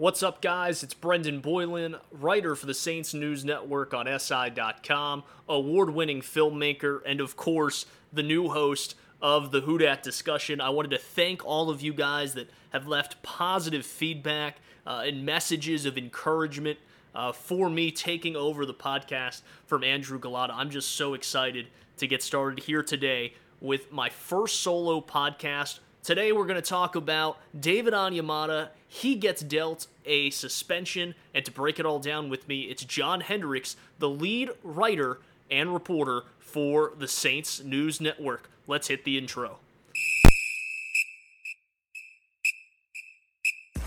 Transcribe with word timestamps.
What's 0.00 0.22
up, 0.22 0.40
guys? 0.40 0.82
It's 0.82 0.94
Brendan 0.94 1.40
Boylan, 1.40 1.96
writer 2.10 2.56
for 2.56 2.64
the 2.64 2.72
Saints 2.72 3.12
News 3.12 3.44
Network 3.44 3.92
on 3.92 4.06
SI.com, 4.18 5.24
award 5.46 5.90
winning 5.90 6.22
filmmaker, 6.22 7.00
and 7.04 7.20
of 7.20 7.36
course, 7.36 7.84
the 8.10 8.22
new 8.22 8.48
host 8.48 8.94
of 9.20 9.50
the 9.50 9.60
Who 9.60 9.76
Dat 9.76 10.02
discussion. 10.02 10.58
I 10.58 10.70
wanted 10.70 10.92
to 10.92 10.96
thank 10.96 11.44
all 11.44 11.68
of 11.68 11.82
you 11.82 11.92
guys 11.92 12.32
that 12.32 12.48
have 12.70 12.86
left 12.86 13.22
positive 13.22 13.84
feedback 13.84 14.56
uh, 14.86 15.02
and 15.04 15.26
messages 15.26 15.84
of 15.84 15.98
encouragement 15.98 16.78
uh, 17.14 17.32
for 17.32 17.68
me 17.68 17.90
taking 17.90 18.36
over 18.36 18.64
the 18.64 18.72
podcast 18.72 19.42
from 19.66 19.84
Andrew 19.84 20.18
Gullotta. 20.18 20.54
I'm 20.54 20.70
just 20.70 20.92
so 20.92 21.12
excited 21.12 21.66
to 21.98 22.06
get 22.06 22.22
started 22.22 22.64
here 22.64 22.82
today 22.82 23.34
with 23.60 23.92
my 23.92 24.08
first 24.08 24.60
solo 24.60 25.02
podcast. 25.02 25.80
Today, 26.02 26.32
we're 26.32 26.46
going 26.46 26.54
to 26.54 26.62
talk 26.62 26.96
about 26.96 27.36
David 27.60 27.92
Onyemata. 27.92 28.70
He 28.92 29.14
gets 29.14 29.40
dealt 29.40 29.86
a 30.04 30.30
suspension, 30.30 31.14
and 31.32 31.44
to 31.44 31.52
break 31.52 31.78
it 31.78 31.86
all 31.86 32.00
down 32.00 32.28
with 32.28 32.48
me, 32.48 32.62
it's 32.62 32.84
John 32.84 33.20
Hendrix, 33.20 33.76
the 34.00 34.08
lead 34.08 34.50
writer 34.64 35.20
and 35.48 35.72
reporter 35.72 36.24
for 36.40 36.92
the 36.98 37.06
Saints 37.06 37.62
News 37.62 38.00
Network. 38.00 38.50
Let's 38.66 38.88
hit 38.88 39.04
the 39.04 39.16
intro. 39.16 39.60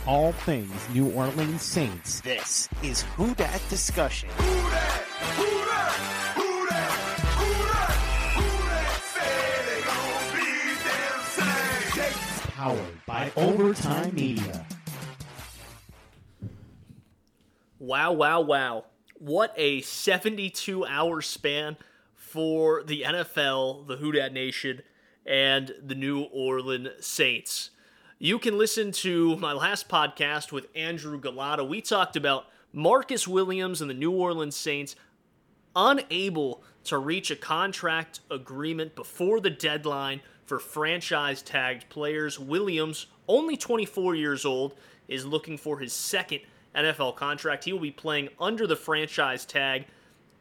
All 0.08 0.31
things 0.31 0.72
New 0.94 1.12
Orleans 1.12 1.62
Saints. 1.62 2.22
This 2.22 2.70
is 2.81 3.02
Who 3.17 3.36
Dat 3.36 3.62
Discussion. 3.70 4.30
Powered 12.56 13.06
by 13.06 13.30
Overtime 13.36 14.16
Media. 14.16 14.66
Wow, 17.84 18.14
wow, 18.14 18.40
wow. 18.40 18.86
What 19.17 19.53
a 19.58 19.81
72 19.81 20.86
hour 20.86 21.20
span 21.20 21.76
for 22.16 22.81
the 22.81 23.02
NFL, 23.02 23.88
the 23.88 23.98
Who 23.98 24.14
Dat 24.14 24.31
Nation, 24.31 24.84
and 25.26 25.70
the 25.86 25.94
New 25.94 26.22
Orleans 26.22 27.06
Saints. 27.06 27.72
You 28.20 28.39
can 28.39 28.58
listen 28.58 28.94
to 28.94 29.36
my 29.36 29.52
last 29.52 29.89
podcast 29.89 30.54
with 30.54 30.67
Andrew 30.73 31.20
Gullotta. 31.20 31.67
We 31.67 31.81
talked 31.81 32.16
about 32.16 32.45
Marcus 32.72 33.28
Williams 33.28 33.81
and 33.81 33.89
the 33.89 33.95
New 33.95 34.11
Orleans 34.11 34.56
Saints 34.56 34.95
unable 35.76 36.64
to 36.86 36.98
reach 36.98 37.31
a 37.31 37.36
contract 37.36 38.22
agreement 38.31 38.95
before 38.95 39.42
the 39.42 39.50
deadline 39.50 40.22
for 40.45 40.58
franchise 40.58 41.42
tagged 41.42 41.89
players. 41.89 42.39
Williams, 42.39 43.08
only 43.28 43.58
24 43.58 44.16
years 44.16 44.45
old, 44.45 44.73
is 45.09 45.26
looking 45.26 45.58
for 45.58 45.80
his 45.80 45.92
second 45.92 46.39
NFL 46.76 47.16
contract. 47.16 47.64
He 47.64 47.74
will 47.74 47.80
be 47.80 47.92
playing 47.92 48.30
under 48.40 48.68
the 48.68 48.76
franchise 48.76 49.46
tag 49.46 49.86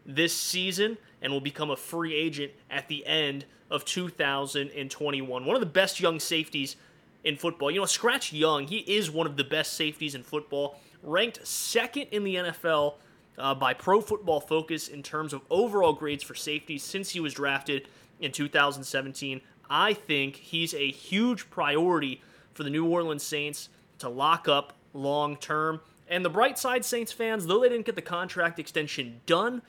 this 0.05 0.37
season 0.37 0.99
and 1.21 1.33
will 1.33 1.41
become 1.41 1.71
a 1.71 1.77
free 1.77 2.15
agent 2.15 2.53
at 2.71 2.89
the 2.89 3.07
end 3.07 3.45
of 3.71 3.85
2021. 3.85 5.45
One 5.45 5.57
of 5.57 5.61
the 5.61 5.67
best 5.67 6.01
young 6.01 6.21
safeties 6.21 6.77
in 7.25 7.37
football. 7.37 7.71
You 7.71 7.81
know, 7.81 7.87
Scratch 7.87 8.33
Young, 8.33 8.67
he 8.67 8.79
is 8.79 9.11
one 9.11 9.27
of 9.27 9.37
the 9.37 9.45
best 9.45 9.75
safeties 9.75 10.15
in 10.15 10.23
football, 10.23 10.79
ranked 11.03 11.47
second 11.47 12.09
in 12.11 12.25
the 12.25 12.37
NFL 12.37 12.95
uh, 13.39 13.55
by 13.55 13.75
Pro 13.75 14.01
Football 14.01 14.41
Focus 14.41 14.89
in 14.89 15.03
terms 15.03 15.33
of 15.33 15.43
overall 15.51 15.93
grades 15.93 16.23
for 16.23 16.35
safeties 16.35 16.83
since 16.83 17.11
he 17.11 17.21
was 17.21 17.35
drafted 17.35 17.89
in 18.21 18.33
2017. 18.33 19.41
I 19.71 19.95
think 19.95 20.37
he's 20.37 20.75
a 20.75 20.91
huge 20.91 21.49
priority 21.49 22.21
for 22.53 22.63
the 22.63 22.71
New 22.71 22.87
Orleans 22.87 23.23
Saints 23.23 23.69
to 23.99 24.09
lock 24.09 24.49
up 24.49 24.75
long 24.93 25.37
term. 25.37 25.81
And 26.13 26.23
the 26.23 26.31
bright 26.31 26.59
side, 26.59 26.85
Saints 26.85 27.11
fans, 27.11 27.47
though 27.47 27.61
they 27.61 27.71
didn't 27.71 27.87
get 27.87 27.95
the 27.95 28.03
contract 28.03 28.59
extension 28.59 29.23
done, 29.25 29.63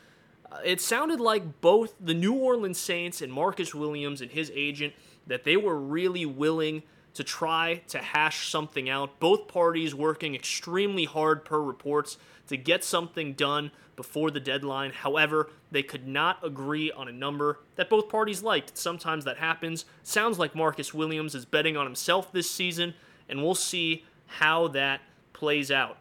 uh, 0.52 0.58
it 0.66 0.82
sounded 0.82 1.22
like 1.22 1.62
both 1.62 1.94
the 2.02 2.14
New 2.14 2.34
Orleans 2.34 2.78
Saints 2.78 3.22
and 3.22 3.32
Marcus 3.32 3.74
Williams 3.74 4.20
and 4.20 4.30
his 4.30 4.52
agent 4.54 4.94
that 5.26 5.46
they 5.46 5.56
were 5.56 5.80
really 5.80 6.26
willing 6.26 6.84
to 7.14 7.24
try 7.24 7.82
to 7.88 8.00
hash 8.00 8.50
something 8.50 8.90
out. 8.90 9.22
Both 9.22 9.48
parties 9.48 9.96
working 9.96 10.36
extremely 10.36 11.06
hard 11.06 11.46
per 11.46 11.62
reports 11.62 12.18
to 12.48 12.58
get 12.58 12.84
something 12.84 13.36
done 13.36 13.72
before 13.96 14.30
the 14.30 14.42
deadline. 14.42 14.92
However, 14.92 15.50
they 15.72 15.82
could 15.82 16.10
not 16.10 16.46
agree 16.46 16.92
on 16.92 17.08
a 17.08 17.14
number 17.14 17.60
that 17.78 17.90
both 17.90 18.10
parties 18.10 18.44
liked. 18.44 18.78
Sometimes 18.78 19.24
that 19.24 19.38
happens. 19.38 19.86
Sounds 20.04 20.38
like 20.38 20.56
Marcus 20.56 20.94
Williams 20.94 21.36
is 21.36 21.46
betting 21.46 21.78
on 21.78 21.86
himself 21.86 22.34
this 22.34 22.52
season, 22.52 22.96
and 23.30 23.42
we'll 23.42 23.56
see 23.56 24.04
how 24.26 24.68
that 24.68 25.00
plays 25.32 25.72
out. 25.72 26.00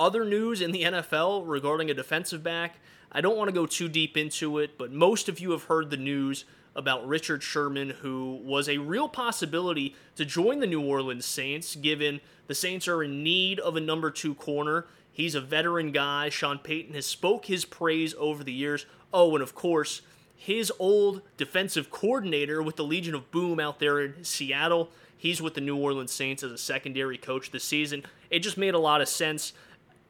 Other 0.00 0.24
news 0.24 0.62
in 0.62 0.72
the 0.72 0.84
NFL 0.84 1.42
regarding 1.46 1.90
a 1.90 1.94
defensive 1.94 2.42
back, 2.42 2.76
I 3.12 3.20
don't 3.20 3.36
want 3.36 3.48
to 3.48 3.54
go 3.54 3.66
too 3.66 3.86
deep 3.86 4.16
into 4.16 4.56
it, 4.56 4.78
but 4.78 4.90
most 4.90 5.28
of 5.28 5.40
you 5.40 5.50
have 5.50 5.64
heard 5.64 5.90
the 5.90 5.98
news 5.98 6.46
about 6.74 7.06
Richard 7.06 7.42
Sherman, 7.42 7.90
who 7.90 8.40
was 8.42 8.66
a 8.66 8.78
real 8.78 9.10
possibility 9.10 9.94
to 10.16 10.24
join 10.24 10.60
the 10.60 10.66
New 10.66 10.80
Orleans 10.80 11.26
Saints, 11.26 11.76
given 11.76 12.22
the 12.46 12.54
Saints 12.54 12.88
are 12.88 13.02
in 13.02 13.22
need 13.22 13.60
of 13.60 13.76
a 13.76 13.80
number 13.80 14.10
two 14.10 14.34
corner. 14.34 14.86
He's 15.12 15.34
a 15.34 15.40
veteran 15.42 15.92
guy. 15.92 16.30
Sean 16.30 16.60
Payton 16.60 16.94
has 16.94 17.04
spoke 17.04 17.44
his 17.44 17.66
praise 17.66 18.14
over 18.16 18.42
the 18.42 18.54
years. 18.54 18.86
Oh, 19.12 19.34
and 19.34 19.42
of 19.42 19.54
course, 19.54 20.00
his 20.34 20.72
old 20.78 21.20
defensive 21.36 21.90
coordinator 21.90 22.62
with 22.62 22.76
the 22.76 22.84
Legion 22.84 23.14
of 23.14 23.30
Boom 23.30 23.60
out 23.60 23.80
there 23.80 24.00
in 24.00 24.24
Seattle. 24.24 24.92
He's 25.14 25.42
with 25.42 25.52
the 25.52 25.60
New 25.60 25.76
Orleans 25.76 26.10
Saints 26.12 26.42
as 26.42 26.52
a 26.52 26.56
secondary 26.56 27.18
coach 27.18 27.50
this 27.50 27.64
season. 27.64 28.04
It 28.30 28.38
just 28.38 28.56
made 28.56 28.72
a 28.72 28.78
lot 28.78 29.02
of 29.02 29.08
sense. 29.10 29.52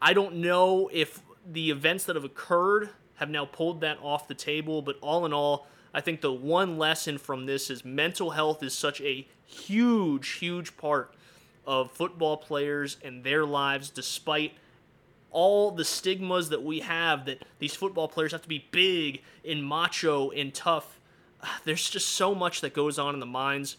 I 0.02 0.12
don't 0.12 0.36
know 0.36 0.88
if 0.92 1.20
the 1.46 1.70
events 1.70 2.04
that 2.04 2.16
have 2.16 2.24
occurred 2.24 2.90
have 3.16 3.28
now 3.28 3.44
pulled 3.44 3.82
that 3.82 3.98
off 4.02 4.28
the 4.28 4.34
table, 4.34 4.80
but 4.80 4.96
all 5.00 5.26
in 5.26 5.32
all, 5.32 5.66
I 5.92 6.00
think 6.00 6.20
the 6.20 6.32
one 6.32 6.78
lesson 6.78 7.18
from 7.18 7.46
this 7.46 7.68
is 7.68 7.84
mental 7.84 8.30
health 8.30 8.62
is 8.62 8.72
such 8.72 9.00
a 9.02 9.26
huge, 9.44 10.30
huge 10.32 10.76
part 10.76 11.12
of 11.66 11.90
football 11.92 12.36
players 12.36 12.96
and 13.04 13.22
their 13.24 13.44
lives, 13.44 13.90
despite 13.90 14.54
all 15.30 15.70
the 15.70 15.84
stigmas 15.84 16.48
that 16.48 16.62
we 16.62 16.80
have 16.80 17.26
that 17.26 17.42
these 17.58 17.74
football 17.74 18.08
players 18.08 18.32
have 18.32 18.42
to 18.42 18.48
be 18.48 18.66
big 18.70 19.22
and 19.46 19.64
macho 19.64 20.30
and 20.30 20.54
tough. 20.54 20.98
There's 21.64 21.88
just 21.90 22.08
so 22.08 22.34
much 22.34 22.60
that 22.62 22.74
goes 22.74 22.98
on 22.98 23.14
in 23.14 23.20
the 23.20 23.26
minds 23.26 23.76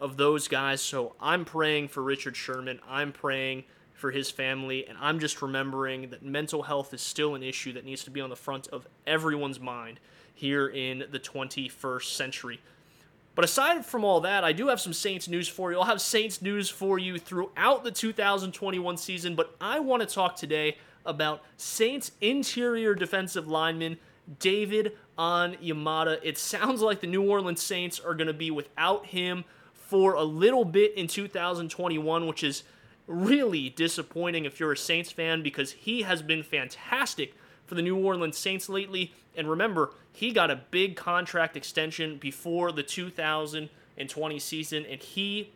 of 0.00 0.16
those 0.16 0.48
guys. 0.48 0.80
So 0.80 1.14
I'm 1.20 1.44
praying 1.44 1.88
for 1.88 2.02
Richard 2.02 2.36
Sherman. 2.36 2.80
I'm 2.88 3.12
praying 3.12 3.64
for 3.94 4.10
his 4.10 4.30
family. 4.30 4.86
And 4.86 4.98
I'm 5.00 5.18
just 5.18 5.40
remembering 5.40 6.10
that 6.10 6.22
mental 6.22 6.62
health 6.62 6.92
is 6.92 7.00
still 7.00 7.34
an 7.34 7.42
issue 7.42 7.72
that 7.72 7.84
needs 7.84 8.04
to 8.04 8.10
be 8.10 8.20
on 8.20 8.30
the 8.30 8.36
front 8.36 8.68
of 8.68 8.86
everyone's 9.06 9.58
mind 9.58 10.00
here 10.34 10.68
in 10.68 11.04
the 11.10 11.18
21st 11.18 12.14
century. 12.14 12.60
But 13.34 13.44
aside 13.44 13.84
from 13.84 14.04
all 14.04 14.20
that, 14.20 14.44
I 14.44 14.52
do 14.52 14.68
have 14.68 14.80
some 14.80 14.92
Saints 14.92 15.28
news 15.28 15.48
for 15.48 15.72
you. 15.72 15.78
I'll 15.78 15.84
have 15.84 16.00
Saints 16.00 16.40
news 16.40 16.68
for 16.68 16.98
you 16.98 17.18
throughout 17.18 17.82
the 17.82 17.90
2021 17.90 18.96
season, 18.96 19.34
but 19.34 19.56
I 19.60 19.80
want 19.80 20.02
to 20.02 20.12
talk 20.12 20.36
today 20.36 20.76
about 21.04 21.42
Saints 21.56 22.12
interior 22.20 22.94
defensive 22.94 23.48
lineman 23.48 23.98
David 24.38 24.92
Onyemata. 25.18 26.18
It 26.22 26.38
sounds 26.38 26.80
like 26.80 27.00
the 27.00 27.06
New 27.06 27.28
Orleans 27.28 27.62
Saints 27.62 28.00
are 28.00 28.14
going 28.14 28.28
to 28.28 28.32
be 28.32 28.50
without 28.50 29.06
him 29.06 29.44
for 29.72 30.14
a 30.14 30.22
little 30.22 30.64
bit 30.64 30.94
in 30.94 31.06
2021, 31.06 32.26
which 32.26 32.42
is 32.42 32.62
really 33.06 33.68
disappointing 33.70 34.44
if 34.44 34.58
you're 34.58 34.72
a 34.72 34.76
Saints 34.76 35.10
fan 35.10 35.42
because 35.42 35.72
he 35.72 36.02
has 36.02 36.22
been 36.22 36.42
fantastic 36.42 37.34
for 37.66 37.74
the 37.74 37.82
New 37.82 37.96
Orleans 37.96 38.38
Saints 38.38 38.68
lately. 38.68 39.12
And 39.36 39.48
remember, 39.48 39.90
he 40.12 40.32
got 40.32 40.50
a 40.50 40.56
big 40.70 40.96
contract 40.96 41.56
extension 41.56 42.18
before 42.18 42.72
the 42.72 42.82
2020 42.82 44.38
season, 44.38 44.86
and 44.86 45.02
he 45.02 45.50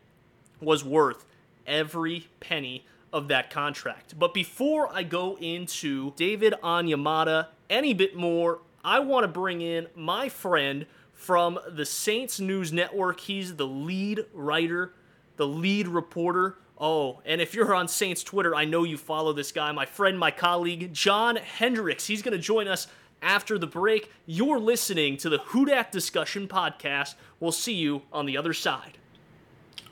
was 0.61 0.85
worth 0.85 1.25
every 1.67 2.29
penny 2.41 2.85
of 3.13 3.29
that 3.29 3.51
contract. 3.51 4.19
But 4.19 4.35
before 4.35 4.93
I 4.93 5.03
go 5.03 5.37
into 5.41 6.13
David 6.17 6.55
Onyemata 6.63 7.49
any 7.71 7.95
bit 7.95 8.17
more, 8.17 8.61
I 8.85 9.01
want 9.01 9.25
to 9.25 9.29
bring 9.29 9.61
in 9.61 9.89
my 9.95 10.29
friend 10.29 10.87
from 11.13 11.59
the 11.69 11.85
Saints 11.85 12.39
News 12.41 12.73
Network. 12.73 13.21
He's 13.21 13.57
the 13.57 13.67
lead 13.67 14.25
writer, 14.33 14.93
the 15.37 15.47
lead 15.47 15.89
reporter 15.89 16.57
Oh, 16.81 17.21
and 17.27 17.41
if 17.41 17.55
you're 17.55 17.75
on 17.75 17.89
Saints 17.89 18.23
Twitter, 18.23 18.55
I 18.55 18.65
know 18.65 18.85
you 18.85 18.97
follow 18.97 19.33
this 19.33 19.51
guy, 19.51 19.73
my 19.73 19.85
friend, 19.85 20.17
my 20.17 20.31
colleague, 20.31 20.95
John 20.95 21.35
Hendrix. 21.35 22.07
He's 22.07 22.23
going 22.23 22.37
to 22.37 22.39
join 22.39 22.69
us 22.69 22.87
after 23.21 23.59
the 23.59 23.67
break. 23.67 24.13
You're 24.27 24.61
listening 24.61 25.17
to 25.19 25.29
the 25.29 25.39
Who 25.39 25.65
Dat 25.67 25.91
Discussion 25.91 26.47
podcast. 26.47 27.17
We'll 27.41 27.51
see 27.51 27.75
you 27.75 28.03
on 28.13 28.27
the 28.27 28.37
other 28.37 28.53
side. 28.53 28.97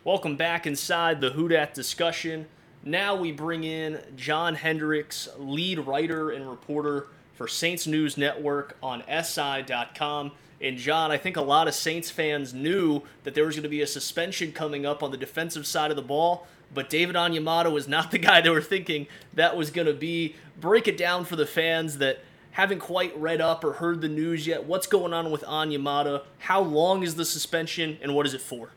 Welcome 0.05 0.37
back 0.37 0.65
inside 0.65 1.21
the 1.21 1.31
Who 1.31 1.49
Dat 1.49 1.75
Discussion. 1.75 2.47
Now 2.85 3.17
we 3.17 3.33
bring 3.33 3.65
in 3.65 4.01
John 4.15 4.55
Hendrix, 4.55 5.29
lead 5.39 5.81
writer 5.81 6.31
and 6.31 6.49
reporter 6.49 7.09
for 7.35 7.49
Saints 7.49 7.89
News 7.89 8.17
Network 8.17 8.77
on 8.81 9.03
SI.com. 9.11 10.31
And 10.61 10.79
John, 10.79 11.11
I 11.11 11.19
think 11.19 11.37
a 11.37 11.43
lot 11.43 11.67
of 11.67 11.75
Saints 11.75 12.11
fans 12.11 12.55
knew 12.55 13.03
that 13.25 13.35
there 13.35 13.45
was 13.45 13.57
going 13.57 13.65
to 13.65 13.69
be 13.69 13.83
a 13.83 13.87
suspension 13.89 14.53
coming 14.53 14.87
up 14.87 15.03
on 15.03 15.11
the 15.11 15.17
defensive 15.17 15.67
side 15.67 15.91
of 15.91 15.97
the 15.97 16.03
ball. 16.03 16.47
But 16.73 16.91
David 16.91 17.17
Onyemata 17.17 17.73
was 17.73 17.89
not 17.89 18.11
the 18.11 18.19
guy 18.19 18.41
they 18.41 18.51
were 18.51 18.63
thinking 18.63 19.07
that 19.35 19.57
was 19.57 19.71
going 19.71 19.87
to 19.87 19.95
be. 19.95 20.37
Break 20.61 20.89
it 20.89 20.97
down 20.97 21.25
for 21.25 21.37
the 21.37 21.47
fans 21.47 21.99
that 21.99 22.21
haven't 22.53 22.79
quite 22.79 23.17
read 23.19 23.41
up 23.41 23.63
or 23.65 23.75
heard 23.75 24.01
the 24.01 24.09
news 24.09 24.47
yet. 24.47 24.65
What's 24.65 24.87
going 24.87 25.13
on 25.13 25.31
with 25.31 25.43
Onyemata? 25.43 26.23
How 26.39 26.63
long 26.63 27.03
is 27.03 27.15
the 27.15 27.25
suspension, 27.25 27.99
and 28.01 28.15
what 28.15 28.25
is 28.27 28.33
it 28.33 28.41
for? 28.41 28.71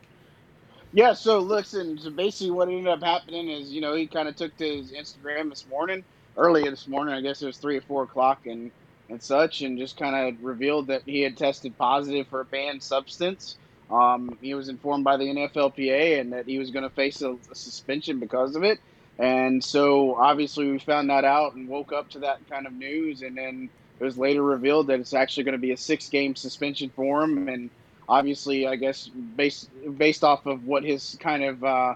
Yeah, 0.92 1.14
so 1.14 1.40
listen, 1.40 1.98
so 2.00 2.10
basically 2.10 2.52
what 2.52 2.68
ended 2.68 2.88
up 2.88 3.04
happening 3.04 3.50
is, 3.50 3.72
you 3.72 3.80
know, 3.80 3.94
he 3.94 4.08
kind 4.08 4.28
of 4.28 4.36
took 4.36 4.58
to 4.58 4.78
his 4.78 4.92
Instagram 4.92 5.50
this 5.50 5.66
morning, 5.70 6.04
earlier 6.36 6.70
this 6.72 6.88
morning, 6.88 7.14
I 7.14 7.22
guess 7.22 7.42
it 7.42 7.46
was 7.46 7.58
three 7.58 7.78
or 7.78 7.82
four 7.82 8.04
o'clock 8.04 8.48
and, 8.48 8.72
and 9.08 9.22
such, 9.22 9.62
and 9.62 9.78
just 9.78 9.98
kind 9.98 10.16
of 10.16 10.44
revealed 10.44 10.88
that 10.88 11.04
he 11.06 11.22
had 11.22 11.38
tested 11.38 11.78
positive 11.78 12.28
for 12.28 12.42
a 12.42 12.46
banned 12.46 12.82
substance. 12.82 13.58
Um, 13.92 14.38
he 14.42 14.54
was 14.54 14.70
informed 14.70 15.04
by 15.04 15.18
the 15.18 15.26
NFLPA 15.26 16.20
and 16.20 16.34
that 16.34 16.46
he 16.46 16.60
was 16.60 16.72
going 16.72 16.84
to 16.84 16.90
face 16.90 17.22
a, 17.22 17.36
a 17.52 17.56
suspension 17.56 18.20
because 18.20 18.56
of 18.56 18.64
it. 18.64 18.80
And 19.18 19.64
so 19.64 20.16
obviously 20.16 20.72
we 20.72 20.80
found 20.80 21.10
that 21.10 21.26
out 21.26 21.54
and 21.56 21.68
woke 21.68 21.92
up 21.92 22.10
to 22.12 22.20
that 22.20 22.40
kind 22.50 22.68
of 22.68 22.74
news. 22.74 23.22
And 23.22 23.36
then 23.36 23.70
it 24.00 24.04
was 24.04 24.18
later 24.18 24.44
revealed 24.44 24.88
that 24.88 25.00
it's 25.00 25.14
actually 25.14 25.44
going 25.44 25.54
to 25.54 25.60
be 25.60 25.72
a 25.72 25.78
six 25.78 26.08
game 26.08 26.36
suspension 26.36 26.90
for 26.96 27.24
him. 27.24 27.50
And 27.50 27.70
obviously, 28.08 28.68
I 28.68 28.76
guess 28.76 29.08
based, 29.08 29.70
based 29.98 30.24
off 30.24 30.46
of 30.46 30.66
what 30.66 30.84
his 30.84 31.18
kind 31.20 31.44
of 31.44 31.64
uh, 31.64 31.96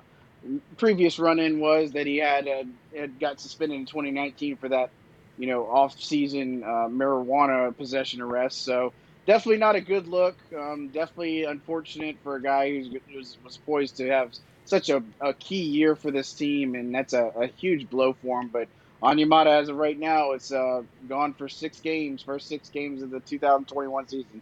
previous 0.78 1.20
run 1.20 1.40
in 1.40 1.60
was, 1.60 1.92
that 1.92 2.08
he 2.08 2.18
had, 2.18 2.48
uh, 2.48 2.64
had 2.98 3.20
got 3.20 3.40
suspended 3.40 3.80
in 3.80 3.86
2019 3.86 4.58
for 4.58 4.68
that, 4.70 4.90
you 5.38 5.48
know, 5.48 5.66
off 5.68 5.98
season 6.02 6.64
uh, 6.64 6.90
marijuana 6.90 7.76
possession 7.78 8.20
arrest. 8.20 8.64
So 8.64 8.94
definitely 9.26 9.58
not 9.58 9.76
a 9.76 9.82
good 9.82 10.08
look. 10.08 10.36
Um, 10.58 10.90
definitely 10.90 11.44
unfortunate 11.44 12.18
for 12.24 12.36
a 12.36 12.42
guy 12.42 12.70
who 12.70 13.00
was, 13.16 13.38
was 13.44 13.58
poised 13.58 13.98
to 13.98 14.08
have 14.10 14.32
such 14.66 14.90
a, 14.90 15.04
a 15.22 15.34
key 15.34 15.62
year 15.62 15.96
for 15.96 16.12
this 16.12 16.34
team, 16.34 16.76
and 16.76 16.94
that's 16.94 17.14
a, 17.14 17.26
a 17.36 17.48
huge 17.48 17.90
blow 17.90 18.14
for 18.14 18.42
him. 18.42 18.50
But 18.50 18.68
Onyemata, 19.02 19.48
as 19.48 19.70
of 19.70 19.78
right 19.78 19.98
now, 19.98 20.32
it's 20.32 20.52
uh, 20.52 20.84
gone 21.10 21.34
for 21.34 21.50
six 21.50 21.80
games, 21.80 22.22
first 22.22 22.48
six 22.48 22.70
games 22.70 23.02
of 23.02 23.10
the 23.10 23.20
2021 23.20 24.08
season. 24.08 24.42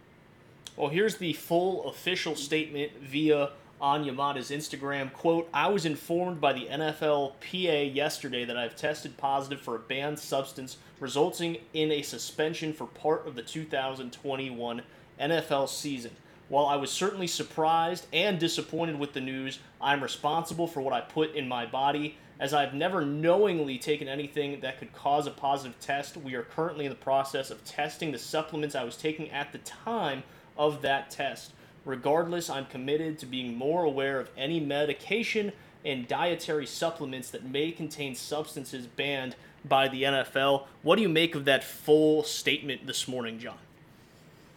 Well, 0.76 0.88
here's 0.88 1.16
the 1.16 1.32
full 1.34 1.88
official 1.88 2.34
statement 2.34 2.92
via 3.00 3.50
Onyemata's 3.82 4.50
Instagram. 4.50 5.12
Quote, 5.12 5.48
I 5.52 5.68
was 5.68 5.84
informed 5.84 6.40
by 6.40 6.52
the 6.52 6.66
NFLPA 6.66 7.92
yesterday 7.92 8.44
that 8.44 8.56
I've 8.56 8.76
tested 8.76 9.16
positive 9.16 9.60
for 9.60 9.74
a 9.74 9.80
banned 9.80 10.20
substance 10.20 10.76
resulting 11.00 11.56
in 11.74 11.90
a 11.90 12.02
suspension 12.02 12.72
for 12.72 12.86
part 12.86 13.26
of 13.26 13.34
the 13.34 13.42
2021 13.42 14.82
NFL 15.20 15.68
season. 15.68 16.12
While 16.48 16.66
I 16.66 16.76
was 16.76 16.92
certainly 16.92 17.26
surprised 17.26 18.06
and 18.12 18.38
disappointed 18.38 19.00
with 19.00 19.14
the 19.14 19.20
news, 19.20 19.58
I'm 19.80 20.02
responsible 20.02 20.68
for 20.68 20.80
what 20.80 20.92
I 20.94 21.00
put 21.00 21.34
in 21.34 21.48
my 21.48 21.66
body. 21.66 22.18
As 22.38 22.54
I've 22.54 22.74
never 22.74 23.04
knowingly 23.04 23.78
taken 23.78 24.06
anything 24.06 24.60
that 24.60 24.78
could 24.78 24.92
cause 24.92 25.26
a 25.26 25.30
positive 25.30 25.80
test, 25.80 26.16
we 26.16 26.34
are 26.34 26.42
currently 26.42 26.84
in 26.84 26.90
the 26.90 26.96
process 26.96 27.50
of 27.50 27.64
testing 27.64 28.12
the 28.12 28.18
supplements 28.18 28.76
I 28.76 28.84
was 28.84 28.96
taking 28.96 29.30
at 29.30 29.50
the 29.50 29.58
time 29.58 30.22
of 30.56 30.82
that 30.82 31.10
test. 31.10 31.52
Regardless, 31.84 32.48
I'm 32.48 32.66
committed 32.66 33.18
to 33.20 33.26
being 33.26 33.56
more 33.56 33.84
aware 33.84 34.20
of 34.20 34.30
any 34.36 34.60
medication 34.60 35.52
and 35.84 36.06
dietary 36.06 36.66
supplements 36.66 37.30
that 37.30 37.44
may 37.44 37.72
contain 37.72 38.14
substances 38.14 38.86
banned 38.86 39.34
by 39.64 39.88
the 39.88 40.04
NFL. 40.04 40.66
What 40.82 40.96
do 40.96 41.02
you 41.02 41.08
make 41.08 41.34
of 41.34 41.44
that 41.46 41.64
full 41.64 42.22
statement 42.22 42.86
this 42.86 43.08
morning, 43.08 43.38
John? 43.38 43.58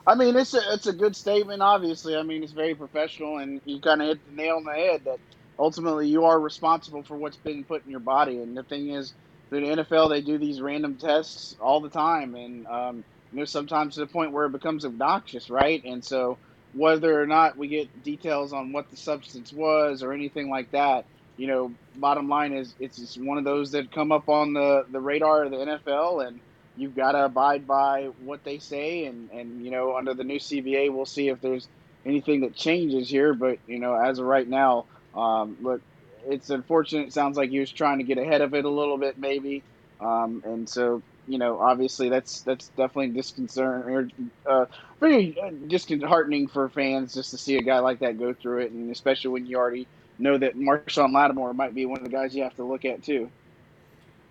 I 0.08 0.14
mean, 0.14 0.36
it's 0.36 0.54
a 0.54 0.62
it's 0.74 0.86
a 0.86 0.94
good 0.94 1.16
statement. 1.16 1.62
Obviously, 1.62 2.16
I 2.16 2.22
mean, 2.22 2.44
it's 2.44 2.52
very 2.52 2.76
professional, 2.76 3.40
and 3.40 3.60
you 3.66 3.80
kind 3.80 4.02
of 4.02 4.08
hit 4.10 4.20
the 4.30 4.36
nail 4.36 4.58
on 4.58 4.64
the 4.64 4.74
head 4.74 5.04
that 5.06 5.20
ultimately 5.58 6.08
you 6.08 6.26
are 6.26 6.40
responsible 6.40 7.02
for 7.02 7.18
what's 7.18 7.38
being 7.38 7.64
put 7.64 7.84
in 7.86 7.92
your 7.92 8.00
body. 8.00 8.38
And 8.40 8.56
the 8.56 8.64
thing 8.64 8.90
is, 8.90 9.14
the 9.50 9.58
NFL 9.58 10.10
they 10.10 10.22
do 10.22 10.38
these 10.38 10.62
random 10.62 10.96
tests 10.96 11.56
all 11.60 11.80
the 11.80 11.90
time, 11.90 12.36
and 12.36 12.68
um, 12.68 13.04
you 13.32 13.40
know 13.40 13.46
sometimes 13.46 13.96
to 13.96 14.02
the 14.02 14.08
point 14.08 14.32
where 14.32 14.46
it 14.46 14.52
becomes 14.52 14.86
obnoxious, 14.86 15.50
right? 15.50 15.84
And 15.84 16.06
so 16.06 16.38
whether 16.76 17.22
or 17.22 17.26
not 17.26 17.58
we 17.58 17.68
get 17.68 18.04
details 18.04 18.54
on 18.54 18.72
what 18.72 18.90
the 18.90 18.98
substance 18.98 19.54
was 19.54 20.04
or 20.04 20.14
anything 20.14 20.50
like 20.50 20.72
that, 20.72 21.06
you 21.38 21.48
know, 21.48 21.72
bottom 21.96 22.30
line 22.30 22.54
is 22.54 22.76
it's 22.80 22.98
just 22.98 23.22
one 23.22 23.38
of 23.38 23.44
those 23.44 23.72
that 23.72 23.92
come 23.92 24.12
up 24.12 24.30
on 24.30 24.54
the 24.54 24.86
the 24.92 25.00
radar 25.00 25.46
of 25.46 25.52
the 25.52 25.58
NFL 25.58 26.28
and 26.28 26.40
you've 26.76 26.96
got 26.96 27.14
to 27.14 27.26
abide 27.26 27.66
by 27.68 28.10
what 28.20 28.44
they 28.44 28.60
say, 28.60 29.06
and 29.06 29.30
and 29.32 29.64
you 29.64 29.72
know 29.72 29.96
under 29.98 30.14
the 30.14 30.24
new 30.24 30.40
CBA, 30.40 30.94
we'll 30.94 31.06
see 31.06 31.30
if 31.30 31.42
there's 31.42 31.68
anything 32.06 32.42
that 32.42 32.56
changes 32.56 33.10
here. 33.10 33.34
But 33.34 33.60
you 33.68 33.80
know, 33.80 33.96
as 33.96 34.20
of 34.20 34.26
right 34.26 34.48
now, 34.48 34.86
um, 35.14 35.58
look, 35.62 35.82
it's 36.26 36.50
unfortunate. 36.50 37.08
It 37.08 37.14
sounds 37.14 37.38
like 37.38 37.50
he 37.50 37.60
was 37.60 37.72
trying 37.72 38.00
to 38.00 38.04
get 38.04 38.18
ahead 38.18 38.42
of 38.42 38.54
it 38.54 38.66
a 38.66 38.70
little 38.70 38.98
bit, 38.98 39.18
maybe, 39.18 39.64
um, 40.00 40.42
and 40.46 40.70
so 40.70 41.02
you 41.28 41.38
know, 41.38 41.60
obviously 41.60 42.10
that's 42.10 42.42
that's 42.42 42.68
definitely 42.70 43.10
disconcern 43.10 43.90
or 43.90 44.10
uh, 44.46 44.66
very 45.00 45.38
disheartening 45.68 46.48
for 46.48 46.70
fans 46.70 47.14
just 47.14 47.32
to 47.32 47.38
see 47.38 47.58
a 47.58 47.62
guy 47.62 47.80
like 47.80 48.00
that 48.00 48.20
go 48.20 48.34
through 48.34 48.60
it, 48.60 48.72
and 48.72 48.92
especially 48.92 49.32
when 49.32 49.46
you 49.46 49.58
already 49.58 49.88
know 50.18 50.38
that 50.38 50.58
Marshon 50.58 51.14
Lattimore 51.14 51.54
might 51.54 51.76
be 51.76 51.86
one 51.86 52.00
of 52.00 52.04
the 52.04 52.10
guys 52.10 52.36
you 52.36 52.44
have 52.44 52.56
to 52.56 52.64
look 52.64 52.86
at 52.86 53.04
too. 53.04 53.30